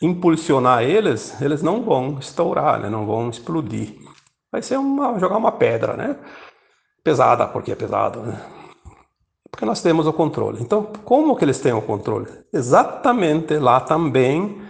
impulsionar 0.00 0.84
eles, 0.84 1.40
eles 1.42 1.60
não 1.60 1.82
vão 1.82 2.18
estourar, 2.20 2.78
né, 2.78 2.88
não 2.88 3.04
vão 3.04 3.28
explodir. 3.28 3.96
Vai 4.52 4.62
ser 4.62 4.78
uma, 4.78 5.18
jogar 5.18 5.36
uma 5.36 5.52
pedra, 5.52 5.94
né? 5.94 6.16
Pesada, 7.02 7.46
porque 7.46 7.72
é 7.72 7.74
pesado, 7.74 8.20
né? 8.20 8.40
Porque 9.50 9.64
nós 9.64 9.82
temos 9.82 10.06
o 10.06 10.12
controle. 10.12 10.60
Então, 10.60 10.92
como 11.04 11.36
que 11.36 11.44
eles 11.44 11.60
têm 11.60 11.72
o 11.72 11.82
controle? 11.82 12.26
Exatamente 12.52 13.58
lá 13.58 13.80
também 13.80 14.60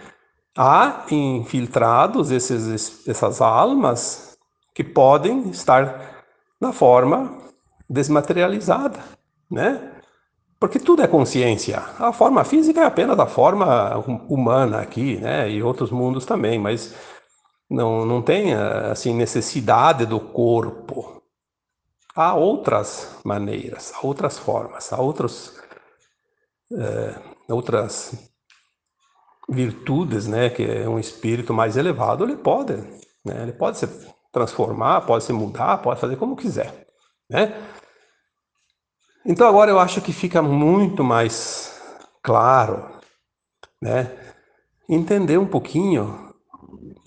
há 0.56 1.04
infiltrados 1.10 2.30
esses, 2.30 3.06
essas 3.06 3.40
almas 3.40 4.36
que 4.74 4.82
podem 4.82 5.48
estar 5.50 6.24
na 6.60 6.72
forma 6.72 7.49
desmaterializada, 7.90 9.00
né? 9.50 9.96
Porque 10.60 10.78
tudo 10.78 11.02
é 11.02 11.08
consciência. 11.08 11.78
A 11.98 12.12
forma 12.12 12.44
física 12.44 12.82
é 12.82 12.84
apenas 12.84 13.18
a 13.18 13.26
forma 13.26 13.98
humana 14.28 14.80
aqui, 14.80 15.16
né? 15.16 15.50
E 15.50 15.62
outros 15.62 15.90
mundos 15.90 16.24
também, 16.24 16.58
mas 16.58 16.94
não, 17.68 18.06
não 18.06 18.22
tem 18.22 18.54
assim 18.54 19.14
necessidade 19.14 20.06
do 20.06 20.20
corpo. 20.20 21.20
Há 22.14 22.34
outras 22.34 23.18
maneiras, 23.24 23.92
há 23.94 24.06
outras 24.06 24.38
formas, 24.38 24.92
há 24.92 25.00
outros, 25.00 25.58
é, 26.72 27.14
outras 27.48 28.30
virtudes, 29.48 30.28
né? 30.28 30.50
Que 30.50 30.86
um 30.86 30.98
espírito 30.98 31.54
mais 31.54 31.76
elevado, 31.76 32.22
ele 32.22 32.36
pode, 32.36 32.76
né? 33.24 33.42
Ele 33.42 33.52
pode 33.52 33.78
se 33.78 33.88
transformar, 34.30 35.00
pode 35.06 35.24
se 35.24 35.32
mudar, 35.32 35.78
pode 35.78 35.98
fazer 35.98 36.16
como 36.16 36.36
quiser, 36.36 36.86
né? 37.28 37.54
Então 39.24 39.46
agora 39.46 39.70
eu 39.70 39.78
acho 39.78 40.00
que 40.00 40.12
fica 40.12 40.40
muito 40.40 41.04
mais 41.04 41.78
claro, 42.22 42.86
né? 43.80 44.10
Entender 44.88 45.38
um 45.38 45.46
pouquinho 45.46 46.32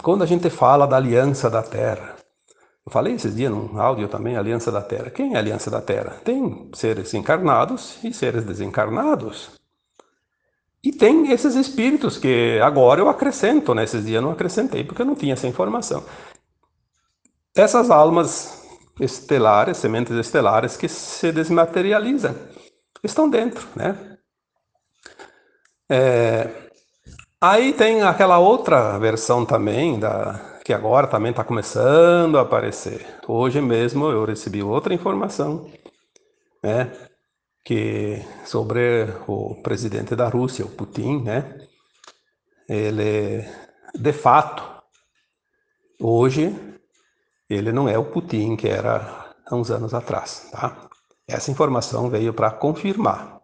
quando 0.01 0.24
a 0.24 0.27
gente 0.27 0.50
fala 0.50 0.86
da 0.86 0.98
aliança 0.98 1.50
da 1.50 1.63
Terra. 1.63 2.15
Eu 2.86 2.91
falei 2.91 3.13
esses 3.13 3.34
dias 3.34 3.50
num 3.50 3.79
áudio 3.79 4.10
também, 4.10 4.36
Aliança 4.36 4.70
da 4.70 4.82
Terra. 4.82 5.10
Quem 5.10 5.36
é 5.36 5.38
Aliança 5.38 5.72
da 5.72 5.79
Terra? 5.79 6.17
Tem 6.24 6.70
seres 6.74 7.13
encarnados 7.13 7.98
e 8.03 8.13
seres 8.13 8.43
desencarnados. 8.43 9.51
E 10.84 10.91
tem 10.91 11.32
esses 11.32 11.55
espíritos 11.55 12.17
que 12.17 12.60
agora 12.62 13.00
eu 13.00 13.08
acrescento, 13.08 13.74
nesses 13.74 14.01
né? 14.01 14.08
dias 14.08 14.15
eu 14.17 14.22
não 14.22 14.32
acrescentei 14.32 14.84
porque 14.84 15.01
eu 15.01 15.05
não 15.05 15.15
tinha 15.15 15.32
essa 15.32 15.48
informação. 15.48 16.03
Essas 17.55 17.89
almas 17.89 18.62
estelares, 19.00 19.78
sementes 19.78 20.16
estelares 20.16 20.78
que 20.78 20.88
se 20.88 21.32
desmaterializam. 21.32 22.36
Estão 23.04 23.30
dentro, 23.30 23.68
né? 23.76 24.18
É, 25.90 26.50
aí 27.42 27.74
tem 27.74 28.02
aquela 28.04 28.40
outra 28.40 28.98
versão 28.98 29.46
também, 29.46 30.00
da, 30.00 30.60
que 30.64 30.74
agora 30.74 31.08
também 31.08 31.32
está 31.32 31.44
começando 31.44 32.38
a 32.38 32.42
aparecer. 32.42 33.06
Hoje 33.27 33.60
mesmo 33.62 34.10
eu 34.10 34.25
recebi 34.25 34.64
outra 34.64 34.94
informação, 34.94 35.70
né? 36.64 36.92
Que 37.66 38.22
sobre 38.46 39.08
o 39.27 39.62
presidente 39.62 40.16
da 40.16 40.27
Rússia, 40.27 40.66
o 40.66 40.70
Putin, 40.70 41.24
né? 41.24 41.68
Ele, 42.70 43.46
de 43.94 44.14
fato, 44.14 44.64
hoje 46.00 46.73
ele 47.53 47.72
não 47.72 47.87
é 47.87 47.98
o 47.98 48.05
Putin 48.05 48.55
que 48.55 48.68
era 48.68 49.33
há 49.46 49.55
uns 49.55 49.70
anos 49.72 49.94
atrás, 49.94 50.50
tá? 50.51 50.89
Essa 51.27 51.51
informação 51.51 52.09
veio 52.09 52.33
para 52.33 52.51
confirmar. 52.51 53.42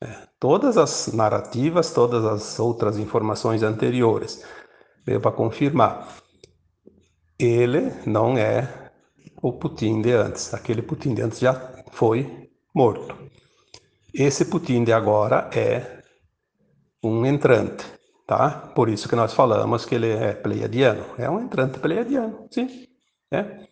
Né? 0.00 0.26
Todas 0.38 0.76
as 0.76 1.12
narrativas, 1.12 1.92
todas 1.92 2.24
as 2.24 2.58
outras 2.58 2.98
informações 2.98 3.62
anteriores 3.62 4.44
veio 5.06 5.20
para 5.20 5.32
confirmar. 5.32 6.08
Ele 7.38 7.92
não 8.06 8.36
é 8.36 8.90
o 9.42 9.52
Putin 9.52 10.02
de 10.02 10.12
antes. 10.12 10.52
Aquele 10.52 10.82
Putin 10.82 11.14
de 11.14 11.22
antes 11.22 11.38
já 11.38 11.54
foi 11.92 12.50
morto. 12.74 13.16
Esse 14.12 14.44
Putin 14.44 14.84
de 14.84 14.92
agora 14.92 15.48
é 15.54 16.02
um 17.02 17.24
entrante, 17.24 17.84
tá? 18.26 18.50
Por 18.74 18.88
isso 18.88 19.08
que 19.08 19.16
nós 19.16 19.32
falamos 19.32 19.86
que 19.86 19.94
ele 19.94 20.10
é 20.10 20.34
pleiadiano. 20.34 21.04
É 21.16 21.30
um 21.30 21.40
entrante 21.40 21.78
pleiadiano, 21.78 22.48
sim. 22.50 22.89
Né? 23.30 23.66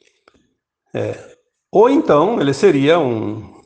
É. 0.95 1.37
Ou 1.71 1.91
então 1.91 2.41
ele 2.41 2.55
seria 2.55 2.99
um, 2.99 3.63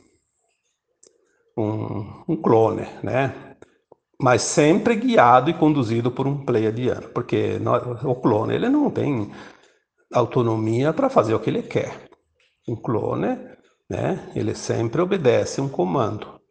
um, 1.57 2.23
um, 2.27 2.35
clone, 2.35 2.85
né? 3.01 3.55
mas 4.19 4.41
sempre 4.41 4.95
guiado 4.95 5.49
e 5.49 5.53
conduzido 5.53 6.11
por 6.11 6.27
um 6.27 6.43
pleiadiano, 6.45 7.09
porque 7.09 7.59
o 8.03 8.15
clone 8.15 8.55
ele 8.55 8.69
não 8.69 8.89
tem 8.89 9.31
autonomia 10.13 10.93
para 10.93 11.09
fazer 11.09 11.33
o 11.33 11.39
que 11.39 11.49
ele 11.49 11.63
quer. 11.63 12.09
Um 12.67 12.75
clone, 12.75 13.37
né? 13.89 14.31
ele 14.35 14.55
sempre 14.55 15.01
obedece 15.01 15.61
um 15.61 15.69
comando. 15.69 16.41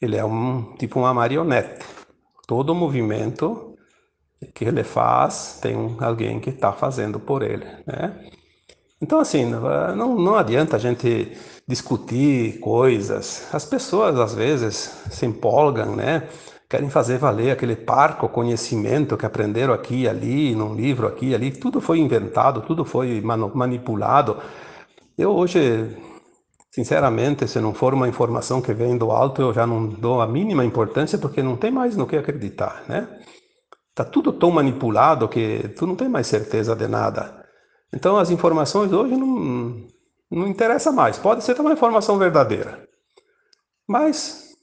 Ele 0.00 0.16
é 0.16 0.24
um 0.24 0.76
tipo 0.76 1.00
uma 1.00 1.12
marionete. 1.12 1.84
Todo 2.46 2.74
movimento 2.74 3.67
que 4.54 4.64
ele 4.64 4.84
faz, 4.84 5.58
tem 5.60 5.96
alguém 6.00 6.40
que 6.40 6.50
está 6.50 6.72
fazendo 6.72 7.18
por 7.18 7.42
ele, 7.42 7.66
né? 7.86 8.30
Então, 9.00 9.20
assim, 9.20 9.44
não, 9.44 10.18
não 10.18 10.34
adianta 10.34 10.76
a 10.76 10.78
gente 10.78 11.32
discutir 11.66 12.58
coisas. 12.58 13.48
As 13.52 13.64
pessoas, 13.64 14.18
às 14.18 14.34
vezes, 14.34 14.74
se 15.10 15.24
empolgam, 15.24 15.94
né? 15.94 16.28
Querem 16.68 16.90
fazer 16.90 17.18
valer 17.18 17.52
aquele 17.52 17.76
parco 17.76 18.28
conhecimento 18.28 19.16
que 19.16 19.24
aprenderam 19.24 19.72
aqui 19.72 20.02
e 20.02 20.08
ali, 20.08 20.54
num 20.54 20.74
livro 20.74 21.06
aqui 21.06 21.28
e 21.28 21.34
ali. 21.34 21.50
Tudo 21.52 21.80
foi 21.80 21.98
inventado, 21.98 22.60
tudo 22.62 22.84
foi 22.84 23.20
manipulado. 23.20 24.38
Eu 25.16 25.30
hoje, 25.30 25.96
sinceramente, 26.70 27.46
se 27.48 27.60
não 27.60 27.72
for 27.72 27.94
uma 27.94 28.08
informação 28.08 28.60
que 28.60 28.72
vem 28.74 28.98
do 28.98 29.10
alto, 29.10 29.42
eu 29.42 29.52
já 29.54 29.66
não 29.66 29.86
dou 29.88 30.20
a 30.20 30.26
mínima 30.26 30.64
importância, 30.64 31.18
porque 31.18 31.42
não 31.42 31.56
tem 31.56 31.70
mais 31.70 31.96
no 31.96 32.06
que 32.06 32.16
acreditar, 32.16 32.82
né? 32.88 33.08
Está 33.98 34.08
tudo 34.08 34.32
tão 34.32 34.52
manipulado 34.52 35.28
que 35.28 35.70
tu 35.70 35.84
não 35.84 35.96
tem 35.96 36.08
mais 36.08 36.28
certeza 36.28 36.76
de 36.76 36.86
nada. 36.86 37.44
Então 37.92 38.16
as 38.16 38.30
informações 38.30 38.92
hoje 38.92 39.16
não, 39.16 39.88
não 40.30 40.46
interessa 40.46 40.92
mais. 40.92 41.18
Pode 41.18 41.42
ser 41.42 41.58
uma 41.60 41.72
informação 41.72 42.16
verdadeira, 42.16 42.86
mas 43.88 44.54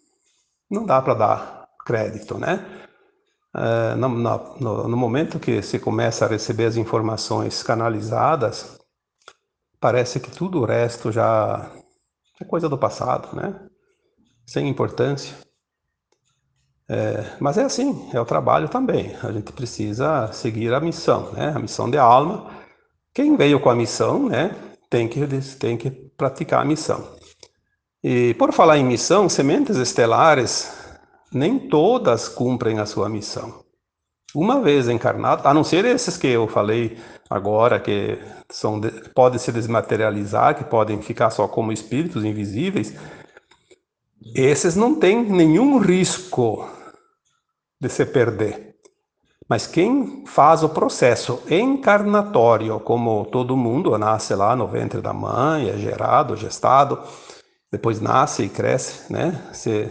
não 0.71 0.85
dá 0.85 1.01
para 1.01 1.13
dar 1.15 1.67
crédito, 1.85 2.37
né? 2.37 2.65
É, 3.53 3.95
no, 3.95 4.07
no, 4.07 4.87
no, 4.87 4.95
momento 4.95 5.37
que 5.37 5.61
se 5.61 5.79
começa 5.79 6.23
a 6.23 6.29
receber 6.29 6.67
as 6.67 6.77
informações 6.77 7.61
canalizadas, 7.61 8.79
parece 9.81 10.17
que 10.21 10.31
tudo 10.31 10.61
o 10.61 10.65
resto 10.65 11.11
já 11.11 11.73
é 12.39 12.45
coisa 12.45 12.69
do 12.69 12.77
passado, 12.77 13.35
né? 13.35 13.67
Sem 14.47 14.69
importância. 14.69 15.44
É, 16.87 17.35
mas 17.39 17.57
é 17.57 17.63
assim, 17.63 18.09
é 18.13 18.19
o 18.19 18.25
trabalho 18.25 18.69
também. 18.69 19.15
A 19.23 19.31
gente 19.31 19.51
precisa 19.51 20.31
seguir 20.31 20.73
a 20.73 20.79
missão, 20.79 21.31
né? 21.31 21.53
A 21.55 21.59
missão 21.59 21.89
de 21.89 21.97
alma. 21.97 22.47
Quem 23.13 23.35
veio 23.35 23.59
com 23.59 23.69
a 23.69 23.75
missão, 23.75 24.29
né? 24.29 24.55
Tem 24.89 25.07
que, 25.07 25.25
tem 25.59 25.77
que 25.77 25.89
praticar 25.89 26.61
a 26.61 26.65
missão. 26.65 27.15
E 28.03 28.35
por 28.35 28.53
falar 28.53 28.77
em 28.77 28.85
missão, 28.85 29.27
sementes 29.27 29.77
estelares, 29.77 30.71
nem 31.33 31.57
todas 31.57 32.29
cumprem 32.29 32.79
a 32.79 32.85
sua 32.85 33.09
missão. 33.09 33.63
Uma 34.33 34.61
vez 34.61 34.87
encarnado, 34.87 35.47
a 35.47 35.53
não 35.53 35.63
ser 35.63 35.85
esses 35.85 36.17
que 36.17 36.27
eu 36.27 36.47
falei 36.47 36.97
agora, 37.29 37.79
que 37.79 38.19
são, 38.51 38.79
podem 39.15 39.39
se 39.39 39.51
desmaterializar, 39.51 40.55
que 40.55 40.65
podem 40.65 41.01
ficar 41.01 41.31
só 41.31 41.47
como 41.47 41.71
espíritos 41.71 42.23
invisíveis, 42.23 42.93
esses 44.35 44.75
não 44.75 44.99
têm 44.99 45.23
nenhum 45.23 45.77
risco 45.77 46.67
de 47.79 47.89
se 47.89 48.05
perder. 48.05 48.75
Mas 49.47 49.67
quem 49.67 50.25
faz 50.25 50.63
o 50.63 50.69
processo 50.69 51.41
encarnatório, 51.49 52.79
como 52.79 53.25
todo 53.25 53.55
mundo 53.55 53.95
nasce 53.97 54.33
lá 54.33 54.55
no 54.55 54.67
ventre 54.67 55.01
da 55.01 55.13
mãe, 55.13 55.69
é 55.69 55.77
gerado, 55.77 56.35
gestado, 56.35 56.99
depois 57.71 58.01
nasce 58.01 58.43
e 58.43 58.49
cresce, 58.49 59.11
né? 59.11 59.49
Se, 59.53 59.89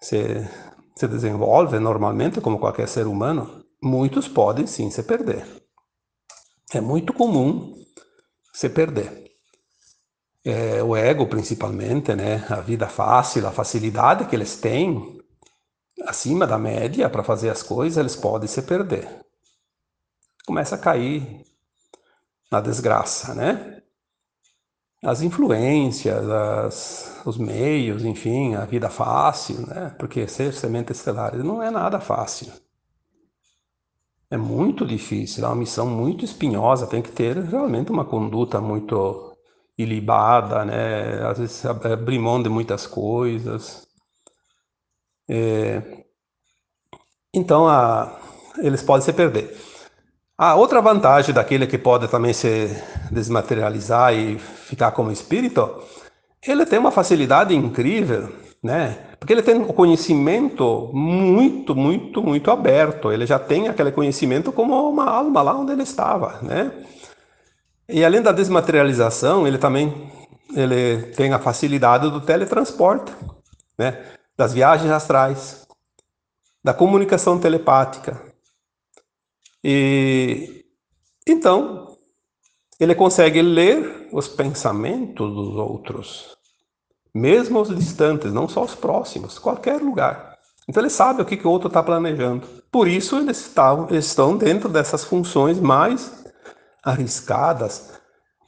se, 0.00 0.48
se 0.96 1.08
desenvolve 1.08 1.78
normalmente 1.78 2.40
como 2.40 2.58
qualquer 2.58 2.88
ser 2.88 3.06
humano, 3.06 3.64
muitos 3.82 4.28
podem 4.28 4.66
sim 4.66 4.90
se 4.90 5.02
perder. 5.02 5.46
É 6.72 6.80
muito 6.80 7.12
comum 7.12 7.74
se 8.52 8.70
perder. 8.70 9.24
É, 10.42 10.82
o 10.82 10.96
ego, 10.96 11.26
principalmente, 11.26 12.14
né? 12.14 12.46
A 12.48 12.60
vida 12.60 12.86
fácil, 12.86 13.46
a 13.46 13.52
facilidade 13.52 14.26
que 14.26 14.34
eles 14.34 14.56
têm 14.56 15.18
acima 16.02 16.46
da 16.46 16.58
média 16.58 17.08
para 17.08 17.22
fazer 17.22 17.50
as 17.50 17.62
coisas, 17.62 17.98
eles 17.98 18.16
podem 18.16 18.48
se 18.48 18.62
perder. 18.62 19.08
Começa 20.46 20.74
a 20.74 20.78
cair 20.78 21.44
na 22.50 22.60
desgraça, 22.60 23.34
né? 23.34 23.82
As 25.02 25.20
influências, 25.20 26.28
as, 26.28 27.22
os 27.26 27.36
meios, 27.36 28.04
enfim, 28.04 28.54
a 28.54 28.64
vida 28.64 28.88
fácil, 28.88 29.66
né? 29.66 29.94
Porque 29.98 30.26
ser 30.26 30.52
semente 30.54 30.92
estelar 30.92 31.36
não 31.36 31.62
é 31.62 31.70
nada 31.70 32.00
fácil. 32.00 32.52
É 34.30 34.36
muito 34.36 34.84
difícil, 34.86 35.44
é 35.44 35.46
uma 35.46 35.56
missão 35.56 35.86
muito 35.86 36.24
espinhosa, 36.24 36.86
tem 36.86 37.00
que 37.00 37.10
ter 37.12 37.36
realmente 37.38 37.90
uma 37.92 38.04
conduta 38.04 38.60
muito 38.60 39.34
ilibada, 39.78 40.64
né? 40.64 41.24
Às 41.26 41.38
vezes 41.38 41.64
abrir 41.66 42.18
mão 42.18 42.42
de 42.42 42.48
muitas 42.48 42.86
coisas. 42.86 43.86
É... 45.28 45.82
Então, 47.32 47.68
a... 47.68 48.18
eles 48.58 48.82
podem 48.82 49.04
se 49.04 49.12
perder. 49.12 49.56
A 50.36 50.56
outra 50.56 50.80
vantagem 50.80 51.32
daquele 51.32 51.66
que 51.66 51.78
pode 51.78 52.08
também 52.08 52.32
se 52.32 52.68
desmaterializar 53.10 54.12
e 54.14 54.38
ficar 54.38 54.90
como 54.90 55.12
espírito, 55.12 55.82
ele 56.46 56.66
tem 56.66 56.78
uma 56.78 56.90
facilidade 56.90 57.54
incrível, 57.54 58.32
né? 58.62 58.98
Porque 59.18 59.32
ele 59.32 59.42
tem 59.42 59.54
um 59.54 59.66
conhecimento 59.66 60.90
muito, 60.92 61.74
muito, 61.74 62.22
muito 62.22 62.50
aberto. 62.50 63.12
Ele 63.12 63.26
já 63.26 63.38
tem 63.38 63.68
aquele 63.68 63.92
conhecimento 63.92 64.52
como 64.52 64.74
uma 64.88 65.08
alma 65.08 65.40
lá 65.40 65.54
onde 65.56 65.72
ele 65.72 65.84
estava, 65.84 66.40
né? 66.42 66.72
E 67.88 68.04
além 68.04 68.20
da 68.20 68.32
desmaterialização, 68.32 69.46
ele 69.46 69.58
também 69.58 70.10
ele 70.54 71.12
tem 71.12 71.32
a 71.32 71.38
facilidade 71.38 72.10
do 72.10 72.20
teletransporte, 72.20 73.12
né? 73.78 73.98
Das 74.36 74.52
viagens 74.52 74.90
astrais, 74.90 75.66
da 76.62 76.74
comunicação 76.74 77.38
telepática, 77.38 78.34
e 79.66 80.66
então 81.26 81.96
ele 82.78 82.94
consegue 82.94 83.40
ler 83.40 84.10
os 84.12 84.28
pensamentos 84.28 85.34
dos 85.34 85.56
outros, 85.56 86.36
mesmo 87.14 87.60
os 87.60 87.74
distantes, 87.74 88.30
não 88.30 88.46
só 88.46 88.62
os 88.62 88.74
próximos, 88.74 89.38
qualquer 89.38 89.80
lugar. 89.80 90.34
Então 90.68 90.82
ele 90.82 90.90
sabe 90.90 91.22
o 91.22 91.24
que, 91.24 91.36
que 91.36 91.46
o 91.46 91.50
outro 91.50 91.68
está 91.68 91.82
planejando. 91.82 92.46
Por 92.70 92.86
isso 92.86 93.16
eles 93.16 93.40
estão, 93.40 93.88
estão 93.90 94.36
dentro 94.36 94.68
dessas 94.68 95.02
funções 95.02 95.58
mais 95.58 96.24
arriscadas, 96.82 98.00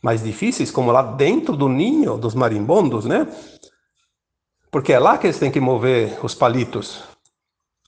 mais 0.03 0.23
difíceis, 0.23 0.71
como 0.71 0.93
lá 0.93 1.03
dentro 1.03 1.57
do 1.57 1.69
ninho 1.69 2.19
dos 2.19 2.35
marimbondos, 2.35 3.07
né? 3.07 3.27
Porque 4.77 4.93
é 4.93 4.99
lá 4.99 5.17
que 5.17 5.27
eles 5.27 5.39
têm 5.39 5.51
que 5.51 5.59
mover 5.59 6.23
os 6.23 6.35
palitos. 6.35 7.03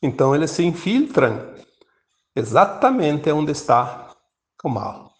Então 0.02 0.34
eles 0.34 0.50
se 0.52 0.64
infiltram 0.64 1.38
exatamente 2.34 3.30
onde 3.30 3.52
está 3.52 4.08
o 4.64 4.70
mal. 4.70 5.12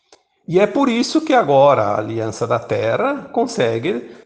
E 0.49 0.59
é 0.59 0.67
por 0.67 0.89
isso 0.89 1.21
que 1.21 1.35
agora 1.35 1.83
a 1.83 1.99
Aliança 1.99 2.47
da 2.47 2.59
Terra 2.59 3.29
consegue 3.35 4.17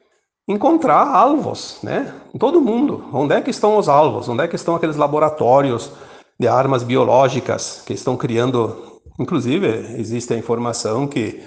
encontrar 0.47 1.05
alvos, 1.05 1.81
né? 1.83 2.15
Em 2.33 2.39
todo 2.39 2.61
mundo. 2.61 3.11
Onde 3.13 3.35
é 3.35 3.41
que 3.41 3.51
estão 3.51 3.77
os 3.77 3.89
alvos? 3.89 4.29
Onde 4.29 4.45
é 4.45 4.47
que 4.47 4.55
estão 4.55 4.77
aqueles 4.77 4.95
laboratórios 4.95 5.91
de 6.39 6.47
armas 6.47 6.85
biológicas 6.85 7.83
que 7.85 7.93
estão 7.93 8.17
criando? 8.17 9.01
Inclusive, 9.19 9.67
existe 9.99 10.33
a 10.33 10.39
informação 10.39 11.09
que 11.09 11.43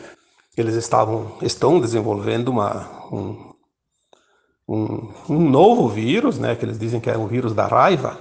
eles 0.57 0.75
estavam, 0.75 1.37
estão 1.41 1.79
desenvolvendo 1.79 2.49
uma, 2.49 2.85
um, 3.13 3.54
um, 4.67 5.09
um 5.29 5.49
novo 5.49 5.87
vírus, 5.87 6.39
né? 6.39 6.55
Que 6.55 6.65
eles 6.65 6.79
dizem 6.79 6.99
que 6.99 7.09
é 7.09 7.17
o 7.17 7.27
vírus 7.27 7.53
da 7.53 7.67
raiva, 7.67 8.17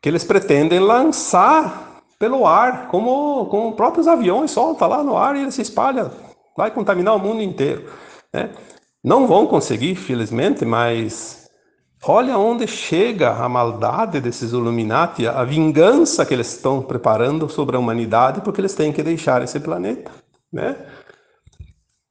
que 0.00 0.08
eles 0.08 0.24
pretendem 0.24 0.78
lançar 0.78 2.02
pelo 2.18 2.46
ar, 2.46 2.88
como, 2.88 3.46
como 3.46 3.72
próprios 3.72 4.06
aviões 4.06 4.50
solta 4.50 4.86
lá 4.86 5.02
no 5.02 5.16
ar 5.16 5.34
e 5.36 5.40
ele 5.40 5.50
se 5.50 5.62
espalha, 5.62 6.10
vai 6.54 6.70
contaminar 6.70 7.16
o 7.16 7.18
mundo 7.18 7.42
inteiro. 7.42 7.90
Né? 8.32 8.50
Não 9.02 9.26
vão 9.26 9.46
conseguir, 9.46 9.94
felizmente, 9.94 10.64
mas 10.66 11.48
olha 12.04 12.36
onde 12.36 12.66
chega 12.66 13.30
a 13.30 13.48
maldade 13.48 14.20
desses 14.20 14.52
Illuminati, 14.52 15.26
a 15.26 15.42
vingança 15.44 16.26
que 16.26 16.34
eles 16.34 16.54
estão 16.54 16.82
preparando 16.82 17.48
sobre 17.48 17.76
a 17.76 17.78
humanidade, 17.78 18.42
porque 18.42 18.60
eles 18.60 18.74
têm 18.74 18.92
que 18.92 19.02
deixar 19.02 19.42
esse 19.42 19.58
planeta. 19.58 20.10
Né? 20.52 20.76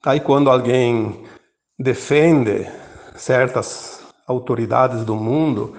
Aí 0.03 0.19
quando 0.19 0.49
alguém 0.49 1.23
defende 1.77 2.67
certas 3.19 4.01
autoridades 4.25 5.03
do 5.03 5.15
mundo, 5.15 5.75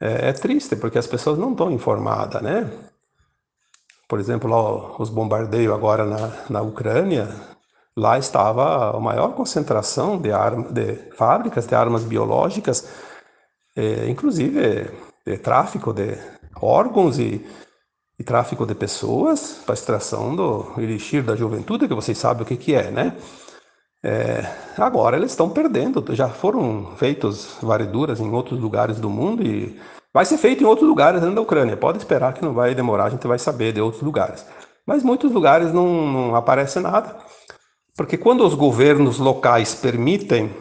é, 0.00 0.30
é 0.30 0.32
triste, 0.32 0.74
porque 0.76 0.98
as 0.98 1.06
pessoas 1.06 1.38
não 1.38 1.52
estão 1.52 1.70
informadas, 1.70 2.40
né? 2.40 2.70
Por 4.08 4.18
exemplo, 4.18 4.50
lá, 4.50 4.96
os 5.00 5.10
bombardeios 5.10 5.72
agora 5.72 6.04
na, 6.04 6.32
na 6.48 6.62
Ucrânia, 6.62 7.28
lá 7.96 8.18
estava 8.18 8.96
a 8.96 9.00
maior 9.00 9.34
concentração 9.34 10.18
de, 10.18 10.32
arma, 10.32 10.72
de 10.72 10.94
fábricas 11.16 11.66
de 11.66 11.74
armas 11.74 12.02
biológicas, 12.02 12.88
é, 13.76 14.08
inclusive 14.08 14.90
de 15.26 15.38
tráfico 15.38 15.92
de 15.92 16.16
órgãos 16.60 17.18
e, 17.18 17.46
e 18.18 18.24
tráfico 18.24 18.66
de 18.66 18.74
pessoas 18.74 19.60
para 19.64 19.74
extração 19.74 20.34
do 20.34 20.72
elixir 20.78 21.22
da 21.22 21.36
juventude, 21.36 21.86
que 21.86 21.94
vocês 21.94 22.16
sabem 22.16 22.42
o 22.42 22.46
que, 22.46 22.56
que 22.56 22.74
é, 22.74 22.90
né? 22.90 23.16
É, 24.02 24.42
agora 24.78 25.16
eles 25.16 25.30
estão 25.30 25.50
perdendo, 25.50 26.02
já 26.14 26.28
foram 26.28 26.96
feitos 26.96 27.58
variduras 27.60 28.18
em 28.18 28.30
outros 28.32 28.58
lugares 28.58 28.98
do 28.98 29.10
mundo 29.10 29.42
e 29.42 29.78
Vai 30.12 30.24
ser 30.24 30.38
feito 30.38 30.62
em 30.62 30.66
outros 30.66 30.88
lugares 30.88 31.20
dentro 31.20 31.36
da 31.36 31.40
Ucrânia. 31.40 31.76
Pode 31.76 31.98
esperar 31.98 32.34
que 32.34 32.42
não 32.42 32.52
vai 32.52 32.74
demorar, 32.74 33.04
a 33.04 33.10
gente 33.10 33.26
vai 33.26 33.38
saber 33.38 33.72
de 33.72 33.80
outros 33.80 34.02
lugares. 34.02 34.44
Mas 34.84 35.04
muitos 35.04 35.30
lugares 35.30 35.72
não, 35.72 35.88
não 36.10 36.34
aparece 36.34 36.80
nada. 36.80 37.16
Porque 37.96 38.16
quando 38.16 38.44
os 38.44 38.54
governos 38.54 39.18
locais 39.18 39.74
permitem, 39.74 40.52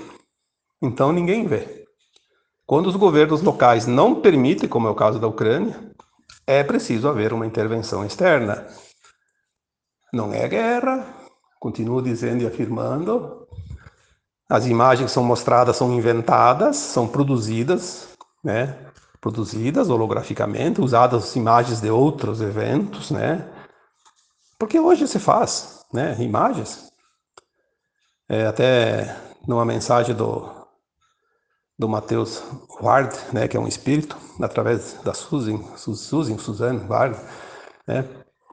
então 0.82 1.12
ninguém 1.12 1.47
vê. 1.47 1.86
Quando 2.67 2.88
os 2.88 2.95
governos 2.95 3.41
locais 3.41 3.88
não 3.88 4.21
permitem, 4.21 4.69
como 4.69 4.88
é 4.88 4.91
o 4.91 4.95
caso 4.95 5.19
da 5.19 5.28
Ucrânia, 5.28 5.75
é 6.45 6.63
preciso 6.63 7.10
haver 7.10 7.34
uma 7.34 7.47
intervenção 7.47 8.06
externa. 8.06 8.67
Não 10.13 10.32
é 10.32 10.47
guerra, 10.47 11.08
continuo 11.60 12.02
dizendo 12.02 12.43
e 12.43 12.48
afirmando. 12.48 13.48
As 14.50 14.65
imagens 14.65 15.08
que 15.08 15.13
são 15.13 15.24
mostradas 15.24 15.76
são 15.76 15.93
inventadas, 15.93 16.78
são 16.78 17.08
produzidas, 17.08 18.10
né? 18.43 18.76
produzidas 19.22 19.89
holograficamente, 19.89 20.82
usadas 20.82 21.36
imagens 21.36 21.82
de 21.82 21.89
outros 21.89 22.41
eventos, 22.41 23.12
né? 23.12 23.48
Porque 24.58 24.80
hoje 24.80 25.08
se 25.08 25.19
faz, 25.19 25.86
né? 25.93 26.15
Imagens. 26.19 26.89
É, 28.30 28.45
até 28.48 29.15
numa 29.45 29.65
mensagem 29.65 30.15
do 30.15 30.60
do 31.80 31.88
Mateus 31.88 32.43
Ward, 32.82 33.15
né, 33.32 33.48
que 33.48 33.56
é 33.56 33.60
um 33.60 33.67
espírito, 33.67 34.17
através 34.41 34.95
da 35.02 35.13
Susan, 35.13 35.63
Susan, 35.78 36.38
Suzanne 36.38 36.86
Ward, 36.86 37.17
né, 37.88 38.06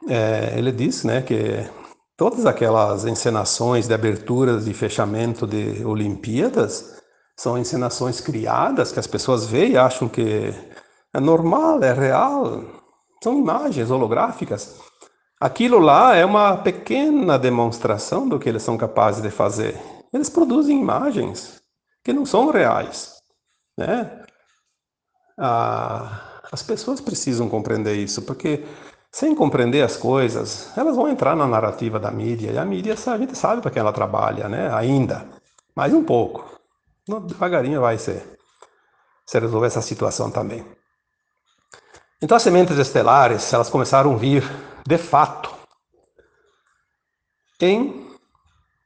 é, 0.09 0.57
ele 0.57 0.71
disse, 0.71 1.05
né, 1.05 1.21
que 1.23 1.69
todas 2.17 2.47
aquelas 2.47 3.05
encenações 3.05 3.87
de 3.87 3.95
aberturas 3.95 4.67
e 4.67 4.73
fechamento 4.73 5.47
de 5.47 5.85
Olimpíadas 5.85 6.97
são 7.37 7.59
encenações 7.59 8.21
criadas 8.21 8.91
que 8.91 8.99
as 8.99 9.07
pessoas 9.07 9.47
veem 9.47 9.73
e 9.73 9.79
acham 9.79 10.09
que 10.09 10.55
é 11.13 11.21
normal, 11.21 11.83
é 11.83 11.93
real. 11.93 12.65
São 13.23 13.39
imagens 13.39 13.91
holográficas. 13.91 14.77
Aquilo 15.39 15.79
lá 15.79 16.15
é 16.15 16.25
uma 16.25 16.57
pequena 16.57 17.39
demonstração 17.39 18.27
do 18.27 18.39
que 18.39 18.49
eles 18.49 18.63
são 18.63 18.79
capazes 18.79 19.23
de 19.23 19.31
fazer. 19.31 19.79
Eles 20.13 20.31
produzem 20.31 20.81
imagens 20.81 21.61
que 22.03 22.13
não 22.13 22.25
são 22.25 22.51
reais, 22.51 23.17
né? 23.77 24.23
Ah, 25.39 26.41
as 26.51 26.63
pessoas 26.63 27.01
precisam 27.01 27.49
compreender 27.51 27.97
isso, 27.97 28.23
porque 28.23 28.65
sem 29.13 29.35
compreender 29.35 29.83
as 29.83 29.97
coisas, 29.97 30.71
elas 30.77 30.97
vão 30.97 31.09
entrar 31.09 31.35
na 31.35 31.47
narrativa 31.47 31.99
da 31.99 32.11
mídia, 32.11 32.51
e 32.53 32.59
a 32.59 32.65
mídia, 32.65 32.95
a 32.95 33.19
gente 33.19 33.37
sabe 33.37 33.63
para 33.63 33.71
quem 33.71 33.81
ela 33.81 33.93
trabalha, 33.93 34.49
né? 34.49 34.73
Ainda, 34.75 35.27
mais 35.75 35.95
um 35.95 36.05
pouco 36.05 36.57
devagarinho 37.21 37.81
vai 37.81 37.99
se, 37.99 38.21
se 39.25 39.39
resolver 39.39 39.69
essa 39.69 39.81
situação 39.81 40.31
também. 40.31 40.65
Então 42.21 42.37
as 42.37 42.43
sementes 42.43 42.77
estelares, 42.79 43.53
elas 43.53 43.71
começaram 43.71 44.15
a 44.15 44.17
vir, 44.17 44.43
de 44.87 44.99
fato, 44.99 45.55
em 47.61 48.07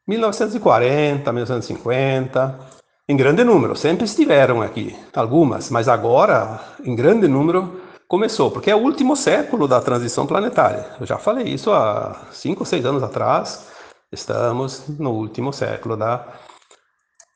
1940, 0.06 1.32
1950, 1.32 2.60
em 3.08 3.16
grande 3.16 3.42
número. 3.44 3.74
Sempre 3.76 4.04
estiveram 4.04 4.60
aqui, 4.60 4.96
algumas, 5.14 5.70
mas 5.70 5.88
agora, 5.88 6.60
em 6.84 6.94
grande 6.94 7.26
número, 7.26 7.79
começou, 8.10 8.50
porque 8.50 8.68
é 8.68 8.74
o 8.74 8.80
último 8.80 9.14
século 9.14 9.68
da 9.68 9.80
transição 9.80 10.26
planetária. 10.26 10.84
Eu 10.98 11.06
já 11.06 11.16
falei 11.16 11.44
isso 11.44 11.70
há 11.70 12.26
cinco 12.32 12.62
ou 12.62 12.66
seis 12.66 12.84
anos 12.84 13.04
atrás. 13.04 13.70
Estamos 14.10 14.88
no 14.98 15.12
último 15.12 15.52
século 15.52 15.96
da 15.96 16.26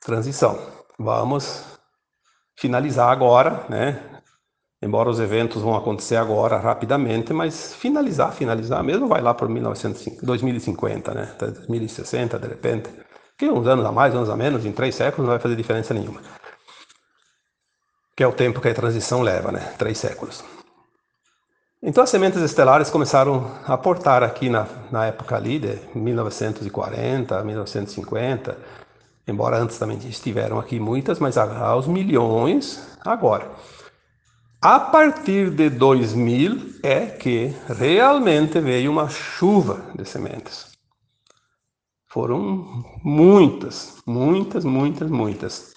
transição. 0.04 0.58
Vamos 0.98 1.64
finalizar 2.58 3.08
agora, 3.08 3.64
né? 3.68 4.20
Embora 4.82 5.08
os 5.08 5.20
eventos 5.20 5.62
vão 5.62 5.76
acontecer 5.76 6.16
agora 6.16 6.58
rapidamente, 6.58 7.32
mas 7.32 7.72
finalizar, 7.76 8.32
finalizar 8.32 8.82
mesmo 8.82 9.06
vai 9.06 9.22
lá 9.22 9.32
para 9.32 9.46
2050, 9.46 11.14
né? 11.14 11.36
2060 11.38 12.36
de 12.36 12.48
repente. 12.48 12.90
Que 13.38 13.48
uns 13.48 13.68
anos 13.68 13.86
a 13.86 13.92
mais, 13.92 14.12
uns 14.12 14.28
a 14.28 14.36
menos, 14.36 14.66
em 14.66 14.72
três 14.72 14.96
séculos 14.96 15.28
não 15.28 15.34
vai 15.34 15.38
fazer 15.38 15.54
diferença 15.54 15.94
nenhuma. 15.94 16.20
Que 18.16 18.24
é 18.24 18.26
o 18.26 18.32
tempo 18.32 18.60
que 18.60 18.68
a 18.68 18.74
transição 18.74 19.22
leva, 19.22 19.52
né? 19.52 19.60
Três 19.78 19.98
séculos. 19.98 20.53
Então 21.86 22.02
as 22.02 22.08
sementes 22.08 22.40
estelares 22.40 22.88
começaram 22.88 23.52
a 23.66 23.74
aportar 23.74 24.22
aqui 24.22 24.48
na, 24.48 24.66
na 24.90 25.04
época 25.04 25.36
ali 25.36 25.58
de 25.58 25.78
1940, 25.94 27.44
1950, 27.44 28.56
embora 29.28 29.58
antes 29.58 29.76
também 29.76 29.98
estiveram 29.98 30.58
aqui 30.58 30.80
muitas, 30.80 31.18
mas 31.18 31.36
aos 31.36 31.86
milhões 31.86 32.88
agora. 33.04 33.50
A 34.62 34.80
partir 34.80 35.50
de 35.50 35.68
2000 35.68 36.76
é 36.82 37.04
que 37.04 37.54
realmente 37.68 38.58
veio 38.60 38.90
uma 38.90 39.10
chuva 39.10 39.84
de 39.94 40.08
sementes. 40.08 40.72
Foram 42.08 42.82
muitas, 43.04 43.98
muitas, 44.06 44.64
muitas, 44.64 45.10
muitas. 45.10 45.74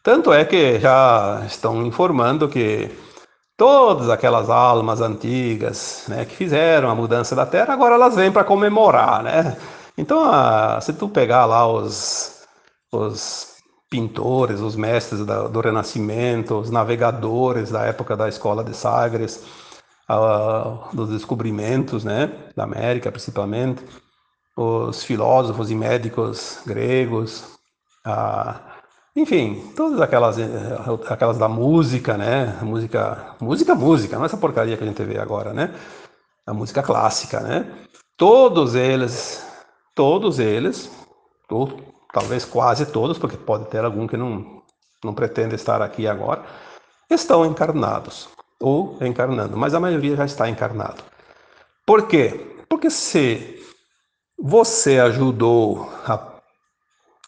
Tanto 0.00 0.32
é 0.32 0.44
que 0.44 0.78
já 0.78 1.42
estão 1.44 1.84
informando 1.84 2.48
que 2.48 2.88
todas 3.60 4.08
aquelas 4.08 4.48
almas 4.48 5.02
antigas 5.02 6.04
né, 6.08 6.24
que 6.24 6.34
fizeram 6.34 6.88
a 6.88 6.94
mudança 6.94 7.36
da 7.36 7.44
Terra, 7.44 7.74
agora 7.74 7.94
elas 7.94 8.16
vêm 8.16 8.32
para 8.32 8.42
comemorar, 8.42 9.22
né? 9.22 9.54
Então, 9.98 10.24
a, 10.24 10.80
se 10.80 10.94
tu 10.94 11.06
pegar 11.10 11.44
lá 11.44 11.70
os, 11.70 12.40
os 12.90 13.48
pintores, 13.90 14.60
os 14.60 14.74
mestres 14.76 15.26
da, 15.26 15.46
do 15.46 15.60
Renascimento, 15.60 16.54
os 16.58 16.70
navegadores 16.70 17.70
da 17.70 17.82
época 17.82 18.16
da 18.16 18.30
Escola 18.30 18.64
de 18.64 18.74
Sagres, 18.74 19.44
dos 20.94 21.10
descobrimentos 21.10 22.02
né, 22.02 22.32
da 22.56 22.64
América, 22.64 23.12
principalmente, 23.12 23.84
os 24.56 25.04
filósofos 25.04 25.70
e 25.70 25.74
médicos 25.74 26.60
gregos, 26.64 27.44
enfim, 29.20 29.72
todas 29.76 30.00
aquelas, 30.00 30.38
eh, 30.38 30.46
aquelas 31.08 31.36
da 31.36 31.48
música, 31.48 32.16
né? 32.16 32.58
Música, 32.62 33.36
música, 33.40 33.74
música, 33.74 34.16
não 34.16 34.24
essa 34.24 34.36
porcaria 34.36 34.76
que 34.76 34.82
a 34.82 34.86
gente 34.86 35.02
vê 35.04 35.18
agora, 35.18 35.52
né? 35.52 35.74
A 36.46 36.54
música 36.54 36.82
clássica, 36.82 37.40
né? 37.40 37.66
Todos 38.16 38.74
eles, 38.74 39.46
todos 39.94 40.38
eles, 40.38 40.90
ou 41.50 41.80
talvez 42.12 42.44
quase 42.44 42.86
todos, 42.86 43.18
porque 43.18 43.36
pode 43.36 43.66
ter 43.66 43.84
algum 43.84 44.06
que 44.06 44.16
não, 44.16 44.62
não 45.04 45.12
pretende 45.12 45.54
estar 45.54 45.82
aqui 45.82 46.08
agora, 46.08 46.42
estão 47.10 47.44
encarnados 47.44 48.28
ou 48.58 48.96
encarnando, 49.02 49.56
mas 49.56 49.74
a 49.74 49.80
maioria 49.80 50.16
já 50.16 50.24
está 50.24 50.48
encarnado. 50.48 51.02
Por 51.86 52.06
quê? 52.06 52.62
Porque 52.68 52.90
se 52.90 53.62
você 54.38 54.98
ajudou 54.98 55.90
a 56.06 56.39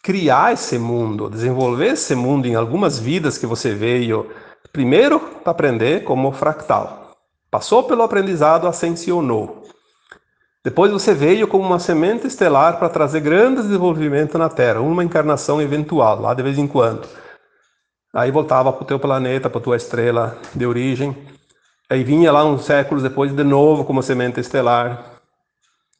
criar 0.03 0.51
esse 0.51 0.77
mundo, 0.77 1.29
desenvolver 1.29 1.93
esse 1.93 2.13
mundo 2.13 2.45
em 2.45 2.55
algumas 2.55 2.99
vidas 2.99 3.37
que 3.37 3.45
você 3.45 3.73
veio 3.73 4.29
primeiro 4.73 5.17
para 5.17 5.51
aprender 5.51 6.03
como 6.03 6.33
fractal. 6.33 7.15
Passou 7.49 7.83
pelo 7.83 8.03
aprendizado, 8.03 8.67
ascensionou. 8.67 9.63
Depois 10.61 10.91
você 10.91 11.13
veio 11.13 11.47
como 11.47 11.65
uma 11.65 11.79
semente 11.79 12.27
estelar 12.27 12.77
para 12.77 12.89
trazer 12.89 13.21
grande 13.21 13.61
desenvolvimento 13.61 14.37
na 14.37 14.49
Terra, 14.49 14.81
uma 14.81 15.03
encarnação 15.03 15.61
eventual, 15.61 16.19
lá 16.19 16.33
de 16.33 16.43
vez 16.43 16.57
em 16.57 16.67
quando. 16.67 17.07
Aí 18.13 18.29
voltava 18.29 18.73
para 18.73 18.83
o 18.83 18.87
teu 18.87 18.99
planeta, 18.99 19.49
para 19.49 19.59
a 19.59 19.63
tua 19.63 19.77
estrela 19.77 20.37
de 20.53 20.65
origem. 20.65 21.15
Aí 21.89 22.03
vinha 22.03 22.31
lá 22.31 22.43
uns 22.43 22.65
séculos 22.65 23.03
depois 23.03 23.33
de 23.33 23.43
novo 23.43 23.85
como 23.85 24.03
semente 24.03 24.39
estelar. 24.39 25.21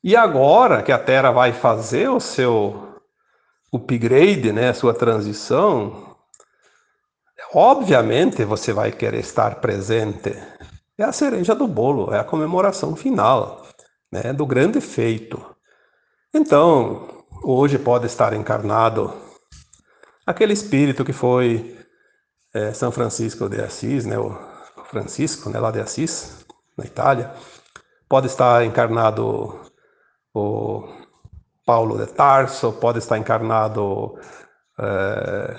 E 0.04 0.16
agora 0.16 0.82
que 0.82 0.92
a 0.92 1.00
Terra 1.00 1.32
vai 1.32 1.54
fazer 1.54 2.10
o 2.10 2.20
seu 2.20 2.93
upgrade, 3.74 4.52
né, 4.52 4.70
a 4.70 4.74
sua 4.74 4.94
transição, 4.94 6.16
obviamente 7.54 8.46
você 8.46 8.72
vai 8.72 8.92
querer 8.92 9.20
estar 9.20 9.56
presente. 9.56 10.32
É 10.98 11.04
a 11.04 11.12
cereja 11.12 11.56
do 11.56 11.68
bolo, 11.68 12.14
é 12.14 12.20
a 12.20 12.24
comemoração 12.24 12.96
final, 12.96 13.68
né, 14.12 14.32
do 14.32 14.46
grande 14.46 14.80
feito. 14.80 15.44
Então, 16.34 17.26
hoje 17.44 17.80
pode 17.80 18.06
estar 18.06 18.34
encarnado 18.34 19.14
aquele 20.26 20.54
espírito 20.54 21.04
que 21.04 21.14
foi 21.14 21.78
é, 22.54 22.74
São 22.74 22.92
Francisco 22.92 23.50
de 23.50 23.60
Assis, 23.60 24.06
né, 24.06 24.18
o 24.20 24.38
Francisco, 24.86 25.50
né, 25.50 25.60
lá 25.60 25.72
de 25.72 25.80
Assis, 25.80 26.46
na 26.78 26.86
Itália. 26.86 27.34
Pode 28.08 28.28
estar 28.28 28.64
encarnado 28.64 29.60
o 30.32 31.03
Paulo 31.66 31.98
de 31.98 32.08
Tarso, 32.12 32.74
pode 32.74 33.00
estar 33.00 33.18
encarnado 33.18 34.18
é, 34.80 35.56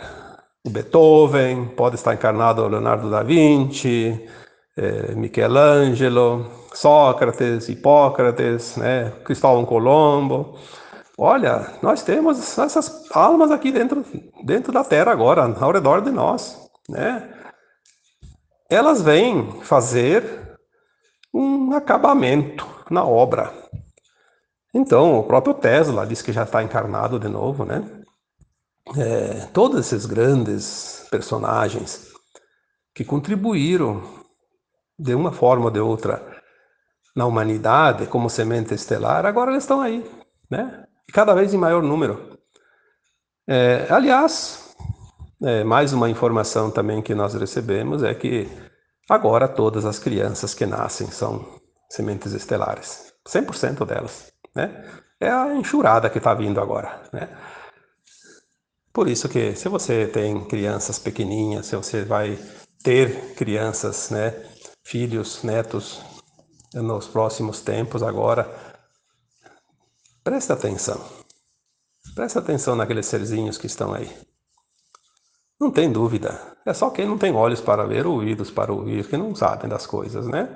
Beethoven, 0.69 1.67
pode 1.77 1.97
estar 1.97 2.15
encarnado 2.15 2.67
Leonardo 2.67 3.11
da 3.11 3.23
Vinci, 3.23 4.29
é, 4.77 5.15
Michelangelo, 5.15 6.51
Sócrates, 6.73 7.69
Hipócrates, 7.69 8.77
né, 8.77 9.13
Cristóvão 9.25 9.65
Colombo. 9.65 10.59
Olha, 11.17 11.71
nós 11.81 12.03
temos 12.03 12.59
essas 12.59 13.09
almas 13.13 13.51
aqui 13.51 13.71
dentro, 13.71 14.05
dentro 14.45 14.73
da 14.73 14.83
Terra 14.83 15.13
agora, 15.13 15.45
ao 15.61 15.73
redor 15.73 16.01
de 16.01 16.11
nós, 16.11 16.59
né? 16.89 17.31
Elas 18.69 19.01
vêm 19.01 19.61
fazer 19.63 20.59
um 21.33 21.73
acabamento 21.73 22.67
na 22.91 23.05
obra, 23.05 23.53
então, 24.75 25.21
o 25.21 25.23
próprio 25.23 25.55
Tesla 25.55 26.05
diz 26.05 26.21
que 26.21 26.33
já 26.33 26.43
está 26.43 26.61
encarnado 26.61 27.21
de 27.21 27.29
novo, 27.29 27.65
né? 27.65 27.85
É, 28.97 29.47
todos 29.53 29.79
esses 29.79 30.05
grandes 30.05 31.07
personagens 31.11 32.09
que 32.93 33.05
contribuíram 33.05 34.03
de 34.99 35.15
uma 35.15 35.33
forma 35.33 35.67
ou 35.67 35.71
de 35.71 35.81
outra 35.81 36.43
na 37.15 37.25
humanidade 37.25 38.07
como 38.09 38.29
semente 38.29 38.75
estelar, 38.75 39.25
agora 39.25 39.53
eles 39.53 39.63
estão 39.63 39.81
aí, 39.81 40.05
né? 40.51 40.85
E 41.09 41.13
cada 41.13 41.35
vez 41.35 41.55
em 41.55 41.59
maior 41.59 41.83
número. 41.83 42.37
É, 43.47 43.87
aliás, 43.89 44.75
é, 45.41 45.63
mais 45.63 45.93
uma 45.93 46.11
informação 46.11 46.71
também 46.71 47.01
que 47.01 47.15
nós 47.15 47.35
recebemos 47.35 48.03
é 48.03 48.13
que 48.13 48.49
agora 49.09 49.47
todas 49.47 49.85
as 49.85 50.01
crianças 50.01 50.53
que 50.53 50.67
nascem 50.67 51.07
são 51.13 51.61
sementes 51.89 52.33
estelares, 52.33 53.13
100% 53.29 53.87
delas. 53.87 54.34
Né? 54.55 54.85
É 55.21 55.31
a 55.31 55.55
enxurrada 55.55 56.11
que 56.11 56.19
está 56.19 56.35
vindo 56.35 56.61
agora. 56.61 57.03
Né? 57.13 57.29
Por 58.93 59.09
isso 59.09 59.29
que 59.29 59.57
se 59.57 59.69
você 59.69 60.07
tem 60.07 60.45
crianças 60.45 60.99
pequenininhas, 60.99 61.67
se 61.67 61.77
você 61.77 62.05
vai 62.05 62.39
ter 62.83 63.35
crianças, 63.35 64.11
né, 64.11 64.31
filhos, 64.85 65.43
netos 65.43 66.01
nos 66.75 67.09
próximos 67.09 67.61
tempos 67.61 68.03
agora, 68.03 68.49
preste 70.23 70.53
atenção. 70.53 71.03
Preste 72.15 72.39
atenção 72.39 72.77
naqueles 72.77 73.07
serzinhos 73.07 73.59
que 73.59 73.67
estão 73.67 73.93
aí. 73.93 74.09
Não 75.59 75.71
tem 75.71 75.91
dúvida. 75.91 76.39
É 76.67 76.73
só 76.75 76.91
quem 76.91 77.07
não 77.07 77.19
tem 77.19 77.33
olhos 77.33 77.61
para 77.61 77.87
ver, 77.87 78.07
ouvidos 78.07 78.51
para 78.51 78.73
ouvir, 78.73 79.09
que 79.09 79.17
não 79.17 79.35
sabem 79.35 79.69
das 79.69 79.87
coisas, 79.87 80.27
né? 80.29 80.49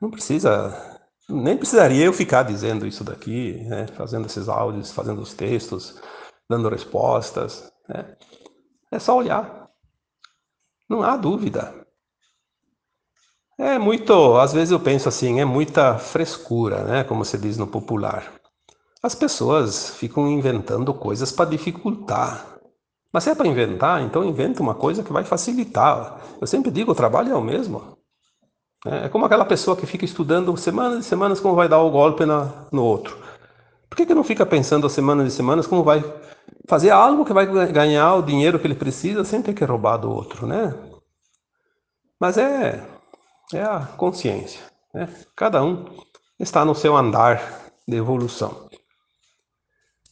Não 0.00 0.10
precisa 0.10 1.00
nem 1.32 1.56
precisaria 1.56 2.04
eu 2.04 2.12
ficar 2.12 2.42
dizendo 2.42 2.86
isso 2.86 3.02
daqui, 3.02 3.54
né? 3.64 3.86
fazendo 3.96 4.26
esses 4.26 4.48
áudios, 4.48 4.92
fazendo 4.92 5.20
os 5.20 5.34
textos, 5.34 6.00
dando 6.48 6.68
respostas. 6.68 7.72
Né? 7.88 8.16
É 8.90 8.98
só 8.98 9.16
olhar. 9.16 9.68
Não 10.88 11.02
há 11.02 11.16
dúvida. 11.16 11.74
É 13.58 13.78
muito, 13.78 14.36
às 14.36 14.52
vezes 14.52 14.70
eu 14.70 14.80
penso 14.80 15.08
assim, 15.08 15.40
é 15.40 15.44
muita 15.44 15.98
frescura, 15.98 16.84
né? 16.84 17.04
Como 17.04 17.24
se 17.24 17.38
diz 17.38 17.56
no 17.56 17.66
popular. 17.66 18.32
As 19.02 19.14
pessoas 19.14 19.90
ficam 19.90 20.28
inventando 20.28 20.92
coisas 20.92 21.30
para 21.30 21.50
dificultar. 21.50 22.58
Mas 23.12 23.24
se 23.24 23.30
é 23.30 23.34
para 23.34 23.46
inventar, 23.46 24.02
então 24.02 24.24
inventa 24.24 24.62
uma 24.62 24.74
coisa 24.74 25.02
que 25.02 25.12
vai 25.12 25.24
facilitar. 25.24 26.20
Eu 26.40 26.46
sempre 26.46 26.70
digo, 26.70 26.92
o 26.92 26.94
trabalho 26.94 27.32
é 27.32 27.36
o 27.36 27.42
mesmo. 27.42 27.98
É, 28.86 29.06
é 29.06 29.08
como 29.08 29.24
aquela 29.24 29.44
pessoa 29.44 29.76
que 29.76 29.86
fica 29.86 30.04
estudando 30.04 30.56
semanas 30.56 31.04
e 31.04 31.08
semanas 31.08 31.40
como 31.40 31.54
vai 31.54 31.68
dar 31.68 31.80
o 31.80 31.90
golpe 31.90 32.24
na, 32.24 32.66
no 32.72 32.84
outro. 32.84 33.16
Por 33.88 33.96
que, 33.96 34.06
que 34.06 34.14
não 34.14 34.24
fica 34.24 34.46
pensando 34.46 34.88
semanas 34.88 35.32
e 35.32 35.36
semanas 35.36 35.66
como 35.66 35.84
vai 35.84 36.02
fazer 36.66 36.90
algo 36.90 37.24
que 37.24 37.32
vai 37.32 37.46
ganhar 37.70 38.14
o 38.14 38.22
dinheiro 38.22 38.58
que 38.58 38.66
ele 38.66 38.74
precisa 38.74 39.24
sem 39.24 39.42
ter 39.42 39.54
que 39.54 39.64
roubar 39.64 39.98
do 39.98 40.10
outro, 40.10 40.46
né? 40.46 40.74
Mas 42.18 42.38
é 42.38 42.82
é 43.54 43.62
a 43.62 43.80
consciência. 43.96 44.60
Né? 44.94 45.08
Cada 45.36 45.62
um 45.62 45.84
está 46.38 46.64
no 46.64 46.74
seu 46.74 46.96
andar 46.96 47.70
de 47.86 47.96
evolução. 47.96 48.68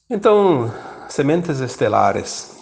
Então, 0.08 0.70
sementes 1.08 1.60
estelares, 1.60 2.56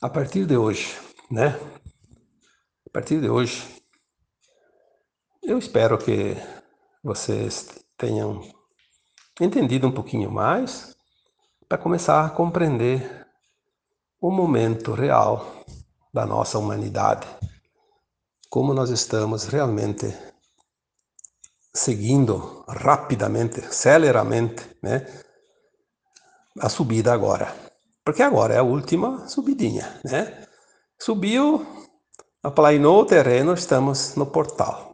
a 0.00 0.08
partir 0.08 0.46
de 0.46 0.56
hoje, 0.56 0.96
né? 1.30 1.58
A 2.86 2.90
partir 2.92 3.20
de 3.20 3.28
hoje, 3.28 3.81
eu 5.42 5.58
espero 5.58 5.98
que 5.98 6.36
vocês 7.02 7.84
tenham 7.96 8.40
entendido 9.40 9.88
um 9.88 9.92
pouquinho 9.92 10.30
mais 10.30 10.96
para 11.68 11.76
começar 11.76 12.24
a 12.24 12.30
compreender 12.30 13.26
o 14.20 14.30
momento 14.30 14.92
real 14.92 15.64
da 16.14 16.24
nossa 16.24 16.58
humanidade, 16.58 17.26
como 18.48 18.72
nós 18.72 18.90
estamos 18.90 19.44
realmente 19.46 20.16
seguindo 21.74 22.64
rapidamente, 22.68 23.62
celeramente, 23.74 24.64
né, 24.80 25.06
a 26.60 26.68
subida 26.68 27.12
agora. 27.12 27.52
Porque 28.04 28.22
agora 28.22 28.54
é 28.54 28.58
a 28.58 28.62
última 28.62 29.26
subidinha, 29.26 30.00
né? 30.04 30.46
Subiu, 31.00 31.66
aplainou 32.42 33.00
o 33.00 33.06
terreno, 33.06 33.54
estamos 33.54 34.14
no 34.14 34.26
portal. 34.26 34.91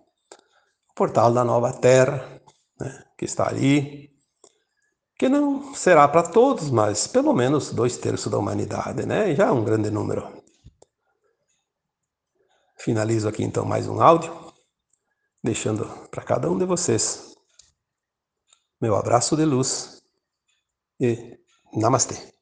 Portal 0.98 1.32
da 1.32 1.44
nova 1.44 1.72
terra, 1.72 2.42
né, 2.80 3.04
que 3.16 3.24
está 3.24 3.48
ali, 3.48 4.10
que 5.16 5.28
não 5.28 5.72
será 5.72 6.08
para 6.08 6.24
todos, 6.24 6.70
mas 6.70 7.06
pelo 7.06 7.32
menos 7.32 7.72
dois 7.72 7.96
terços 7.96 8.32
da 8.32 8.36
humanidade, 8.36 9.06
né? 9.06 9.32
Já 9.32 9.46
é 9.46 9.50
um 9.52 9.62
grande 9.62 9.92
número. 9.92 10.42
Finalizo 12.76 13.28
aqui 13.28 13.44
então 13.44 13.64
mais 13.64 13.86
um 13.86 14.00
áudio, 14.00 14.32
deixando 15.40 15.86
para 16.10 16.24
cada 16.24 16.50
um 16.50 16.58
de 16.58 16.64
vocês 16.64 17.32
meu 18.80 18.96
abraço 18.96 19.36
de 19.36 19.44
luz 19.44 20.02
e 21.00 21.38
namastê. 21.74 22.37